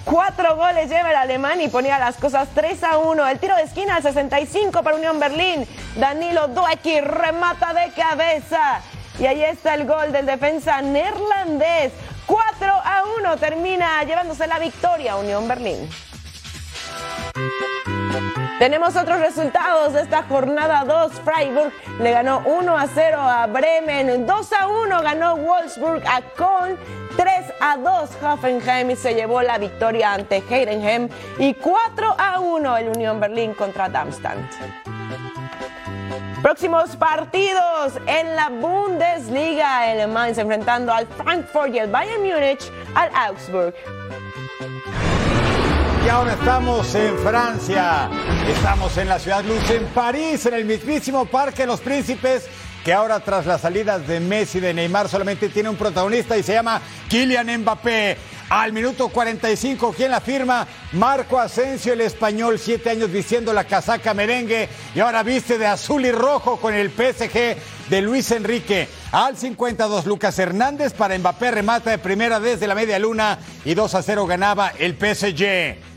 Cuatro 0.04 0.56
goles 0.56 0.90
lleva 0.90 1.10
el 1.10 1.16
alemán 1.16 1.60
y 1.60 1.68
ponía 1.68 1.98
las 1.98 2.16
cosas 2.16 2.48
3 2.54 2.84
a 2.84 2.98
1. 2.98 3.26
El 3.28 3.38
tiro 3.38 3.56
de 3.56 3.62
esquina 3.62 3.96
al 3.96 4.02
65 4.02 4.82
para 4.82 4.96
Unión 4.96 5.18
Berlín. 5.18 5.66
Danilo 5.96 6.48
Duecki 6.48 7.00
remata 7.00 7.72
de 7.72 7.90
cabeza. 7.92 8.80
Y 9.18 9.26
ahí 9.26 9.42
está 9.42 9.74
el 9.74 9.86
gol 9.86 10.12
del 10.12 10.26
defensa 10.26 10.80
neerlandés. 10.82 11.92
4 12.26 12.68
a 12.68 13.04
1 13.20 13.36
termina 13.38 14.02
llevándose 14.04 14.46
la 14.46 14.58
victoria 14.58 15.16
Unión 15.16 15.48
Berlín. 15.48 15.88
Tenemos 18.58 18.96
otros 18.96 19.20
resultados 19.20 19.92
de 19.92 20.02
esta 20.02 20.24
jornada 20.24 20.84
2. 20.84 21.12
Freiburg 21.24 21.72
le 22.00 22.10
ganó 22.10 22.42
1 22.44 22.76
a 22.76 22.88
0 22.88 23.18
a 23.20 23.46
Bremen, 23.46 24.26
2 24.26 24.52
a 24.52 24.66
1 24.66 25.02
ganó 25.02 25.36
Wolfsburg 25.36 26.02
a 26.04 26.20
Köln, 26.36 26.76
3 27.16 27.32
a 27.60 27.76
2 27.76 28.10
Hoffenheim 28.20 28.96
se 28.96 29.14
llevó 29.14 29.42
la 29.42 29.58
victoria 29.58 30.12
ante 30.12 30.42
Heidenheim 30.50 31.08
y 31.38 31.54
4 31.54 32.16
a 32.18 32.40
1 32.40 32.76
el 32.78 32.88
Unión 32.88 33.20
Berlín 33.20 33.54
contra 33.54 33.88
Darmstadt. 33.88 34.38
Próximos 36.42 36.96
partidos 36.96 37.92
en 38.06 38.34
la 38.34 38.48
Bundesliga, 38.48 39.92
el 39.92 40.08
Mainz 40.08 40.38
enfrentando 40.38 40.92
al 40.92 41.06
Frankfurt 41.06 41.74
y 41.74 41.78
el 41.78 41.90
Bayern 41.90 42.22
Múnich 42.22 42.72
al 42.94 43.10
Augsburg. 43.14 43.74
Ahora 46.10 46.32
estamos 46.32 46.94
en 46.94 47.18
Francia, 47.18 48.08
estamos 48.48 48.96
en 48.96 49.08
la 49.08 49.18
ciudad 49.18 49.44
Luz, 49.44 49.70
en 49.70 49.84
París, 49.88 50.46
en 50.46 50.54
el 50.54 50.64
mismísimo 50.64 51.26
Parque 51.26 51.66
los 51.66 51.80
Príncipes, 51.80 52.46
que 52.82 52.94
ahora 52.94 53.20
tras 53.20 53.44
las 53.44 53.60
salidas 53.60 54.06
de 54.08 54.18
Messi 54.18 54.56
y 54.56 54.60
de 54.62 54.72
Neymar 54.72 55.08
solamente 55.08 55.50
tiene 55.50 55.68
un 55.68 55.76
protagonista 55.76 56.38
y 56.38 56.42
se 56.42 56.54
llama 56.54 56.80
Kylian 57.10 57.60
Mbappé. 57.60 58.16
Al 58.48 58.72
minuto 58.72 59.08
45, 59.10 59.92
¿quién 59.94 60.10
la 60.10 60.22
firma? 60.22 60.66
Marco 60.92 61.38
Asensio, 61.38 61.92
el 61.92 62.00
español, 62.00 62.58
siete 62.58 62.88
años 62.88 63.12
vistiendo 63.12 63.52
la 63.52 63.64
casaca 63.64 64.14
merengue 64.14 64.70
y 64.94 65.00
ahora 65.00 65.22
viste 65.22 65.58
de 65.58 65.66
azul 65.66 66.06
y 66.06 66.10
rojo 66.10 66.56
con 66.56 66.72
el 66.72 66.90
PSG 66.90 67.90
de 67.90 68.00
Luis 68.00 68.30
Enrique. 68.30 68.88
Al 69.12 69.36
52, 69.36 70.06
Lucas 70.06 70.38
Hernández 70.38 70.94
para 70.94 71.18
Mbappé 71.18 71.50
remata 71.50 71.90
de 71.90 71.98
primera 71.98 72.40
desde 72.40 72.66
la 72.66 72.74
media 72.74 72.98
luna 72.98 73.38
y 73.66 73.74
2 73.74 73.94
a 73.94 74.02
0 74.02 74.26
ganaba 74.26 74.72
el 74.78 74.96
PSG. 74.96 75.87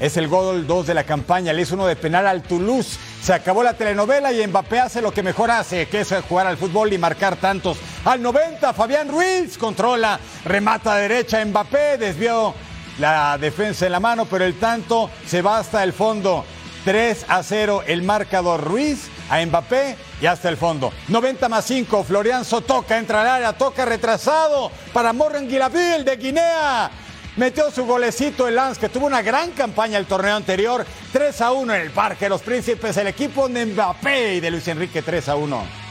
Es 0.00 0.16
el 0.16 0.28
gol 0.28 0.64
2 0.66 0.86
de 0.86 0.94
la 0.94 1.02
campaña, 1.02 1.52
le 1.52 1.62
hizo 1.62 1.74
uno 1.74 1.86
de 1.86 1.96
penal 1.96 2.26
al 2.28 2.42
Toulouse. 2.42 2.98
Se 3.20 3.34
acabó 3.34 3.64
la 3.64 3.74
telenovela 3.74 4.32
y 4.32 4.46
Mbappé 4.46 4.78
hace 4.78 5.02
lo 5.02 5.12
que 5.12 5.24
mejor 5.24 5.50
hace, 5.50 5.88
que 5.88 6.00
es 6.00 6.14
jugar 6.28 6.46
al 6.46 6.56
fútbol 6.56 6.92
y 6.92 6.98
marcar 6.98 7.34
tantos. 7.36 7.78
Al 8.04 8.22
90, 8.22 8.72
Fabián 8.74 9.08
Ruiz 9.08 9.58
controla, 9.58 10.20
remata 10.44 10.94
derecha 10.94 11.44
Mbappé, 11.44 11.98
desvió 11.98 12.54
la 13.00 13.38
defensa 13.38 13.86
en 13.86 13.92
la 13.92 13.98
mano, 13.98 14.26
pero 14.26 14.44
el 14.44 14.58
tanto 14.60 15.10
se 15.26 15.42
va 15.42 15.58
hasta 15.58 15.82
el 15.82 15.92
fondo. 15.92 16.44
3 16.84 17.26
a 17.28 17.42
0 17.42 17.82
el 17.86 18.02
marcador 18.02 18.62
Ruiz 18.62 19.08
a 19.28 19.44
Mbappé 19.44 19.96
y 20.22 20.26
hasta 20.26 20.48
el 20.48 20.56
fondo. 20.56 20.92
90 21.08 21.48
más 21.48 21.64
5, 21.64 22.04
Florian 22.04 22.44
Sotoca 22.44 22.98
entra 22.98 23.22
al 23.22 23.28
área, 23.28 23.52
toca 23.52 23.84
retrasado 23.84 24.70
para 24.92 25.12
Morgan 25.12 25.48
Guilaville 25.48 26.04
de 26.04 26.16
Guinea. 26.16 26.90
Metió 27.38 27.70
su 27.70 27.86
golecito 27.86 28.48
el 28.48 28.56
Lance, 28.56 28.80
que 28.80 28.88
tuvo 28.88 29.06
una 29.06 29.22
gran 29.22 29.52
campaña 29.52 29.96
el 29.96 30.06
torneo 30.06 30.34
anterior. 30.34 30.84
3 31.12 31.40
a 31.40 31.52
1 31.52 31.72
en 31.72 31.82
el 31.82 31.90
Parque 31.92 32.28
los 32.28 32.42
Príncipes. 32.42 32.96
El 32.96 33.06
equipo 33.06 33.48
de 33.48 33.64
Mbappé 33.64 34.34
y 34.34 34.40
de 34.40 34.50
Luis 34.50 34.66
Enrique 34.66 35.02
3 35.02 35.28
a 35.28 35.36
1. 35.36 35.87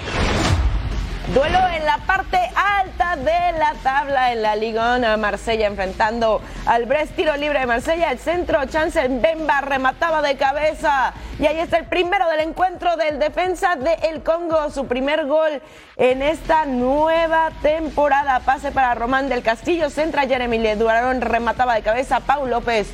Duelo 1.33 1.59
en 1.75 1.85
la 1.85 1.97
parte 1.97 2.39
alta 2.55 3.17
de 3.17 3.59
la 3.59 3.73
tabla 3.83 4.31
en 4.31 4.41
la 4.41 4.55
Liga 4.55 5.17
Marsella 5.17 5.67
enfrentando 5.67 6.41
al 6.65 6.85
Brest 6.85 7.17
tiro 7.17 7.35
libre 7.35 7.59
de 7.59 7.65
Marsella. 7.65 8.11
El 8.11 8.19
centro, 8.19 8.65
Chance 8.65 9.09
Bemba 9.09 9.59
remataba 9.59 10.21
de 10.21 10.37
cabeza. 10.37 11.13
Y 11.37 11.45
ahí 11.45 11.59
está 11.59 11.79
el 11.79 11.85
primero 11.85 12.29
del 12.29 12.39
encuentro 12.39 12.95
del 12.95 13.19
defensa 13.19 13.75
del 13.75 13.97
El 14.03 14.23
Congo. 14.23 14.71
Su 14.71 14.87
primer 14.87 15.25
gol 15.25 15.61
en 15.97 16.21
esta 16.21 16.65
nueva 16.65 17.49
temporada. 17.61 18.39
Pase 18.39 18.71
para 18.71 18.95
Román 18.95 19.27
del 19.27 19.43
Castillo. 19.43 19.89
Centra 19.89 20.27
Jeremy 20.27 20.59
Leduraron 20.59 21.19
remataba 21.19 21.75
de 21.75 21.81
cabeza. 21.81 22.21
Pau 22.21 22.47
López 22.47 22.87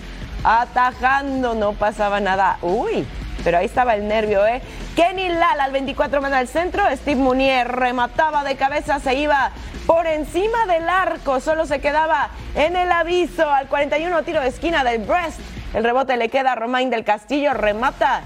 atajando. 0.43 1.53
No 1.53 1.73
pasaba 1.73 2.19
nada. 2.19 2.57
Uy, 2.63 3.05
pero 3.43 3.59
ahí 3.59 3.65
estaba 3.65 3.93
el 3.93 4.07
nervio, 4.07 4.43
¿eh? 4.47 4.63
Kenny 4.95 5.27
Lala 5.27 5.63
al 5.63 5.71
24 5.71 6.21
manda 6.21 6.37
al 6.37 6.47
centro, 6.47 6.83
Steve 6.95 7.19
Munier 7.19 7.67
remataba 7.67 8.43
de 8.43 8.55
cabeza, 8.55 8.99
se 8.99 9.15
iba 9.15 9.51
por 9.87 10.05
encima 10.05 10.67
del 10.67 10.87
arco, 10.87 11.39
solo 11.39 11.65
se 11.65 11.81
quedaba 11.81 12.29
en 12.53 12.75
el 12.75 12.91
aviso 12.91 13.49
al 13.49 13.67
41 13.67 14.23
tiro 14.23 14.39
de 14.39 14.49
esquina 14.49 14.83
del 14.83 15.03
Brest. 15.03 15.39
El 15.73 15.83
rebote 15.83 16.15
le 16.15 16.29
queda 16.29 16.51
a 16.51 16.55
Romain 16.55 16.91
del 16.91 17.03
Castillo, 17.03 17.53
remata, 17.53 18.21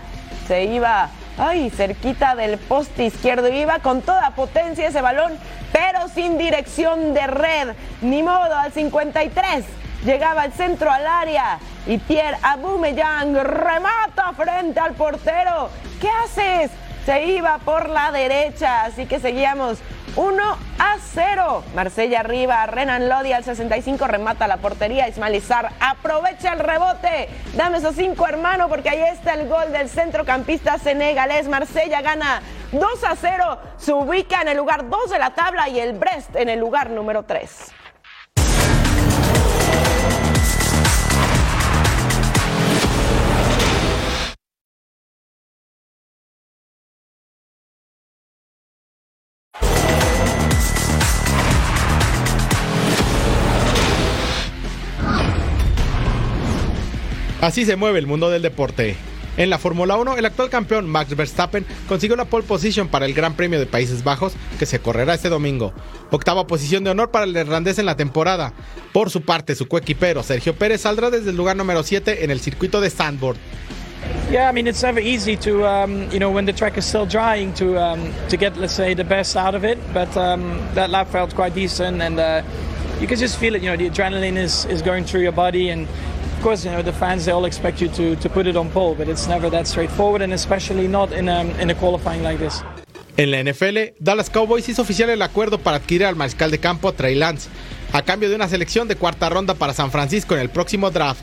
se 0.48 0.66
iba 0.66 1.10
ay, 1.38 1.70
cerquita 1.70 2.36
del 2.36 2.58
poste 2.58 3.06
izquierdo. 3.06 3.48
Iba 3.48 3.80
con 3.80 4.02
toda 4.02 4.32
potencia 4.32 4.88
ese 4.88 5.02
balón, 5.02 5.34
pero 5.72 6.08
sin 6.10 6.38
dirección 6.38 7.14
de 7.14 7.28
red. 7.28 7.76
Ni 8.02 8.24
modo, 8.24 8.56
al 8.56 8.74
53 8.74 9.66
llegaba 10.04 10.44
al 10.44 10.54
centro 10.54 10.92
al 10.92 11.06
área 11.06 11.60
y 11.86 11.98
Pierre 11.98 12.38
Abumeyang 12.42 13.36
remata 13.36 14.34
frente 14.34 14.80
al 14.80 14.94
portero. 14.94 15.70
¿Qué 16.00 16.10
haces? 16.24 16.72
Se 17.06 17.26
iba 17.26 17.58
por 17.60 17.90
la 17.90 18.12
derecha, 18.12 18.84
así 18.84 19.06
que 19.06 19.20
seguíamos 19.20 19.80
1 20.18 20.44
a 20.80 20.98
0. 21.14 21.64
Marsella 21.76 22.22
arriba, 22.22 22.66
Renan 22.66 23.08
Lodi 23.08 23.34
al 23.34 23.44
65 23.44 24.08
remata 24.08 24.48
la 24.48 24.58
portería. 24.58 25.08
Ismalizar 25.08 25.72
aprovecha 25.80 26.54
el 26.54 26.60
rebote. 26.60 27.30
Dame 27.56 27.78
esos 27.78 27.96
cinco, 27.96 28.28
hermano, 28.28 28.68
porque 28.68 28.90
ahí 28.90 29.02
está 29.14 29.36
el 29.36 29.48
gol 29.48 29.72
del 29.72 29.90
centrocampista 29.90 30.80
senegalés. 30.80 31.48
Marsella 31.48 32.02
gana 32.02 32.42
2 32.72 33.04
a 33.04 33.16
0. 33.16 33.60
Se 33.78 33.94
ubica 33.94 34.42
en 34.42 34.48
el 34.48 34.58
lugar 34.58 34.90
2 34.90 35.10
de 35.12 35.20
la 35.20 35.36
tabla 35.36 35.70
y 35.70 35.80
el 35.80 35.94
Brest 35.94 36.36
en 36.36 36.50
el 36.50 36.60
lugar 36.60 36.90
número 36.90 37.24
3. 37.24 37.74
Así 57.48 57.64
se 57.64 57.78
mueve 57.78 57.98
el 57.98 58.08
mundo 58.08 58.30
del 58.30 58.42
deporte. 58.42 58.98
En 59.38 59.50
la 59.50 59.58
Fórmula 59.58 59.96
1, 59.96 60.18
el 60.18 60.26
actual 60.26 60.50
campeón 60.50 60.86
Max 60.86 61.16
Verstappen 61.16 61.66
consiguió 61.88 62.18
la 62.18 62.26
pole 62.26 62.44
position 62.44 62.90
para 62.90 63.06
el 63.06 63.14
Gran 63.14 63.36
Premio 63.36 63.58
de 63.58 63.66
Países 63.66 64.04
Bajos, 64.04 64.34
que 64.60 64.66
se 64.66 64.80
correrá 64.80 65.14
este 65.14 65.30
domingo. 65.30 65.72
Octava 66.12 66.46
posición 66.46 66.84
de 66.84 66.90
honor 66.90 67.10
para 67.10 67.24
el 67.24 67.38
irlandés 67.38 67.80
en 67.80 67.86
la 67.86 67.96
temporada. 67.96 68.52
Por 68.92 69.10
su 69.10 69.22
parte, 69.22 69.56
su 69.56 69.70
coequipero 69.70 70.24
Sergio 70.24 70.56
Pérez 70.56 70.82
saldrá 70.82 71.10
desde 71.10 71.30
el 71.30 71.38
lugar 71.38 71.56
número 71.56 71.84
7 71.84 72.26
en 72.26 72.32
el 72.32 72.42
circuito 72.42 72.82
de 72.82 72.90
Sandboard. 72.90 73.38
Yeah, 74.30 74.50
I 74.50 74.52
mean 74.52 74.68
it's 74.68 74.84
never 74.84 75.00
easy 75.00 75.38
to 75.38 75.66
um, 75.66 76.12
you 76.12 76.20
know 76.20 76.30
when 76.30 76.46
the 76.46 76.54
track 76.54 76.78
is 76.78 76.86
still 76.86 77.06
drying 77.06 77.54
to 77.54 77.78
um, 77.78 78.14
to 78.28 78.36
get 78.36 78.58
let's 78.58 78.74
say 78.74 78.94
the 78.94 79.06
best 79.06 79.38
out 79.38 79.56
of 79.56 79.64
it. 79.64 79.78
But 79.94 80.16
um, 80.18 80.60
that 80.74 80.90
lap 80.90 81.08
felt 81.12 81.34
quite 81.34 81.56
decent, 81.56 82.02
and 82.02 82.20
uh, 82.20 82.42
you 83.00 83.08
can 83.08 83.18
just 83.18 83.38
feel 83.38 83.56
it. 83.56 83.64
You 83.64 83.70
know 83.70 83.78
the 83.78 83.90
adrenaline 83.90 84.36
is, 84.36 84.66
is 84.66 84.82
going 84.82 85.06
through 85.06 85.22
your 85.22 85.32
body, 85.32 85.70
and 85.70 85.88
course 86.48 86.66
you 86.66 86.74
know 86.74 86.82
the 86.82 86.94
fans 86.94 87.26
they 87.26 87.34
all 87.34 87.46
expect 87.46 87.82
you 87.82 87.90
to, 87.90 88.16
to 88.16 88.30
put 88.30 88.48
it 88.48 88.56
on 88.56 88.70
pole, 88.70 88.96
but 88.98 89.10
it's 89.10 89.28
never 89.28 89.50
that 89.50 89.68
straightforward, 89.68 90.22
and 90.22 90.34
especially 90.34 90.88
not 90.88 91.12
in 91.12 91.28
a, 91.28 91.44
in 91.60 91.70
a 91.70 91.76
qualifying 91.76 92.24
like 92.24 92.40
this. 92.40 92.64
En 93.18 93.32
la 93.32 93.44
NFL, 93.44 93.96
Dallas 94.00 94.30
Cowboys 94.30 94.70
hizo 94.70 94.84
oficial 94.84 95.10
el 95.10 95.22
acuerdo 95.22 95.58
para 95.58 95.78
adquirir 95.78 96.06
al 96.06 96.16
mariscal 96.16 96.50
de 96.50 96.60
campo 96.60 96.94
Trey 96.94 97.16
Lance, 97.16 97.50
a 97.92 98.02
cambio 98.04 98.30
de 98.30 98.36
una 98.36 98.48
selección 98.48 98.88
de 98.88 98.96
cuarta 98.96 99.28
ronda 99.28 99.56
para 99.56 99.74
San 99.74 99.92
Francisco 99.92 100.36
en 100.36 100.42
el 100.42 100.50
próximo 100.50 100.90
draft. 100.90 101.20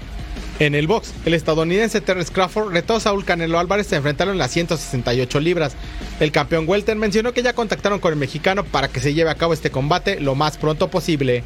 En 0.58 0.74
el 0.74 0.86
box, 0.86 1.14
el 1.24 1.32
estadounidense 1.32 2.00
Terrence 2.00 2.32
Crawford 2.32 2.72
retó 2.72 2.96
a 2.96 3.00
Saúl 3.00 3.24
Canelo 3.24 3.58
Álvarez 3.58 3.86
se 3.86 3.96
enfrentaron 3.96 4.34
en 4.34 4.38
las 4.38 4.50
168 4.50 5.40
libras. 5.40 5.74
El 6.20 6.32
campeón 6.32 6.68
Welter 6.68 6.96
mencionó 6.96 7.32
que 7.32 7.42
ya 7.42 7.54
contactaron 7.54 7.98
con 7.98 8.12
el 8.12 8.18
mexicano 8.18 8.62
para 8.62 8.88
que 8.88 9.00
se 9.00 9.14
lleve 9.14 9.30
a 9.30 9.36
cabo 9.36 9.54
este 9.54 9.70
combate 9.70 10.20
lo 10.20 10.34
más 10.34 10.58
pronto 10.58 10.88
posible. 10.90 11.44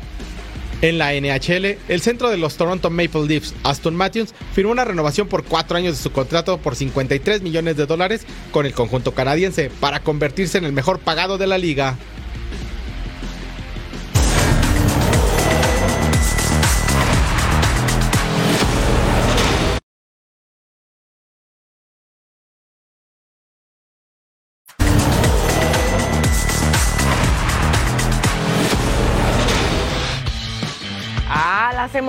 En 0.81 0.97
la 0.97 1.13
NHL, 1.13 1.77
el 1.89 2.01
centro 2.01 2.31
de 2.31 2.37
los 2.37 2.57
Toronto 2.57 2.89
Maple 2.89 3.27
Leafs, 3.27 3.53
Aston 3.65 3.97
Matthews, 3.97 4.33
firmó 4.55 4.71
una 4.71 4.85
renovación 4.85 5.27
por 5.27 5.43
cuatro 5.43 5.77
años 5.77 5.97
de 5.97 6.03
su 6.03 6.13
contrato 6.13 6.59
por 6.59 6.77
53 6.77 7.43
millones 7.43 7.77
de 7.77 7.87
dólares 7.87 8.25
con 8.53 8.65
el 8.65 8.75
conjunto 8.75 9.13
canadiense 9.13 9.73
para 9.81 10.05
convertirse 10.05 10.57
en 10.57 10.65
el 10.65 10.73
mejor 10.73 11.01
pagado 11.01 11.37
de 11.37 11.49
la 11.49 11.59
liga. 11.59 11.97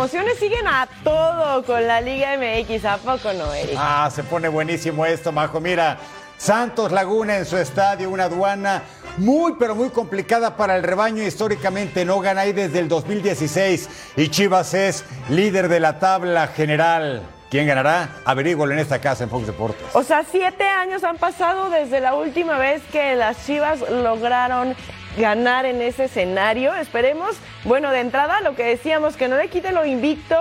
Emociones 0.10 0.40
siguen 0.40 0.68
a 0.68 0.88
todo 1.04 1.64
con 1.64 1.86
la 1.86 2.02
Liga 2.02 2.36
MX, 2.36 2.84
¿a 2.86 2.98
poco 2.98 3.32
no, 3.32 3.54
Eric? 3.54 3.76
Ah, 3.78 4.10
se 4.12 4.24
pone 4.24 4.48
buenísimo 4.48 5.06
esto, 5.06 5.32
Majo. 5.32 5.60
Mira, 5.60 6.00
Santos 6.36 6.92
Laguna 6.92 7.38
en 7.38 7.46
su 7.46 7.58
estadio, 7.58 8.10
una 8.10 8.24
aduana 8.24 8.82
muy, 9.18 9.54
pero 9.60 9.76
muy 9.76 9.90
complicada 9.90 10.58
para 10.58 10.76
el 10.76 10.82
rebaño. 10.82 11.22
Históricamente 11.22 12.06
no 12.06 12.20
gana 12.22 12.42
ahí 12.42 12.54
desde 12.54 12.80
el 12.80 12.88
2016 12.88 13.90
y 14.18 14.30
Chivas 14.30 14.74
es 14.74 15.06
líder 15.30 15.68
de 15.68 15.80
la 15.80 16.00
tabla 16.00 16.48
general. 16.48 17.22
¿Quién 17.52 17.68
ganará? 17.68 18.10
Averígolo 18.26 18.74
en 18.74 18.80
esta 18.80 19.00
casa 19.00 19.24
en 19.24 19.30
Fox 19.30 19.46
Deportes. 19.46 19.86
O 19.94 20.02
sea, 20.02 20.24
siete 20.24 20.64
años 20.64 21.04
han 21.04 21.18
pasado 21.18 21.70
desde 21.70 22.00
la 22.00 22.16
última 22.16 22.58
vez 22.58 22.82
que 22.92 23.16
las 23.16 23.46
Chivas 23.46 23.82
lograron 23.92 24.76
ganar 25.18 25.66
en 25.66 25.82
ese 25.82 26.06
escenario. 26.06 26.74
Esperemos, 26.76 27.38
bueno, 27.64 27.92
de 27.92 28.00
entrada 28.00 28.42
lo 28.42 28.56
que 28.56 28.64
decíamos, 28.64 29.18
que 29.18 29.28
no 29.28 29.38
le 29.38 29.50
quite 29.50 29.72
lo 29.72 29.86
invicto 29.86 30.36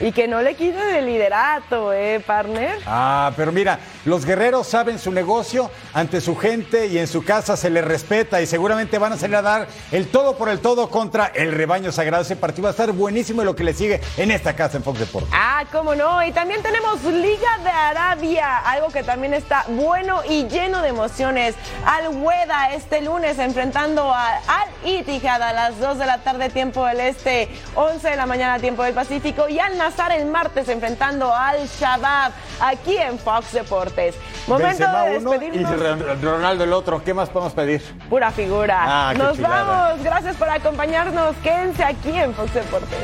y 0.00 0.12
que 0.12 0.28
no 0.28 0.42
le 0.42 0.54
quite 0.54 0.98
el 0.98 1.06
liderato, 1.06 1.92
¿eh, 1.92 2.20
partner? 2.24 2.78
Ah, 2.86 3.32
pero 3.36 3.52
mira, 3.52 3.78
los 4.04 4.24
guerreros 4.24 4.66
saben 4.66 4.98
su 4.98 5.10
negocio, 5.12 5.70
ante 5.92 6.20
su 6.20 6.36
gente 6.36 6.86
y 6.86 6.98
en 6.98 7.06
su 7.06 7.24
casa 7.24 7.56
se 7.56 7.70
les 7.70 7.84
respeta 7.84 8.42
y 8.42 8.46
seguramente 8.46 8.98
van 8.98 9.14
a 9.14 9.16
salir 9.16 9.36
a 9.36 9.42
dar 9.42 9.68
el 9.92 10.08
todo 10.08 10.36
por 10.36 10.48
el 10.48 10.60
todo 10.60 10.90
contra 10.90 11.26
el 11.26 11.52
rebaño 11.52 11.92
sagrado. 11.92 12.22
Ese 12.22 12.36
partido 12.36 12.64
va 12.64 12.68
a 12.70 12.72
estar 12.72 12.92
buenísimo 12.92 13.42
y 13.42 13.44
lo 13.44 13.56
que 13.56 13.64
le 13.64 13.72
sigue 13.72 14.00
en 14.16 14.30
esta 14.30 14.54
casa 14.54 14.76
en 14.76 14.84
Fox 14.84 15.00
Deportes. 15.00 15.30
Ah, 15.32 15.64
cómo 15.72 15.94
no. 15.94 16.22
Y 16.22 16.32
también 16.32 16.62
tenemos 16.62 17.02
Liga 17.04 17.58
de 17.62 17.70
Arabia, 17.70 18.58
algo 18.58 18.88
que 18.88 19.02
también 19.02 19.34
está 19.34 19.64
bueno 19.68 20.20
y 20.28 20.46
lleno 20.48 20.82
de 20.82 20.88
emociones. 20.88 21.54
Al 21.86 22.08
Hueda 22.08 22.72
este 22.74 23.00
lunes 23.00 23.38
enfrentando 23.38 24.12
a 24.12 24.36
Al 24.46 24.68
Ittihad 24.84 25.42
a 25.42 25.52
las 25.52 25.78
2 25.78 25.98
de 25.98 26.06
la 26.06 26.18
tarde 26.18 26.50
tiempo 26.50 26.84
del 26.84 27.00
Este, 27.00 27.48
11 27.74 28.10
de 28.10 28.16
la 28.16 28.26
mañana 28.26 28.58
tiempo 28.58 28.82
del 28.82 28.94
Pacífico 28.94 29.48
y 29.48 29.58
Al 29.58 29.78
Nazar 29.78 30.12
el 30.12 30.26
martes 30.26 30.68
enfrentando 30.68 31.34
al 31.34 31.66
Shabab 31.66 32.32
aquí 32.60 32.96
en 32.96 33.18
Fox 33.18 33.52
Deportes. 33.52 33.93
Momento 34.46 34.68
Benzema 34.68 35.04
de 35.04 35.18
uno 35.18 35.34
y 35.34 35.38
despedirnos. 35.58 36.22
Ronaldo 36.22 36.64
el 36.64 36.72
otro. 36.72 37.02
¿Qué 37.04 37.14
más 37.14 37.28
podemos 37.30 37.52
pedir? 37.52 37.82
Pura 38.08 38.30
figura. 38.30 38.78
Ah, 39.10 39.14
Nos 39.16 39.38
vamos. 39.40 40.02
Gracias 40.02 40.36
por 40.36 40.48
acompañarnos. 40.48 41.34
Quédense 41.42 41.84
aquí 41.84 42.10
en 42.18 42.34
Fox 42.34 42.54
Deportes. 42.54 42.98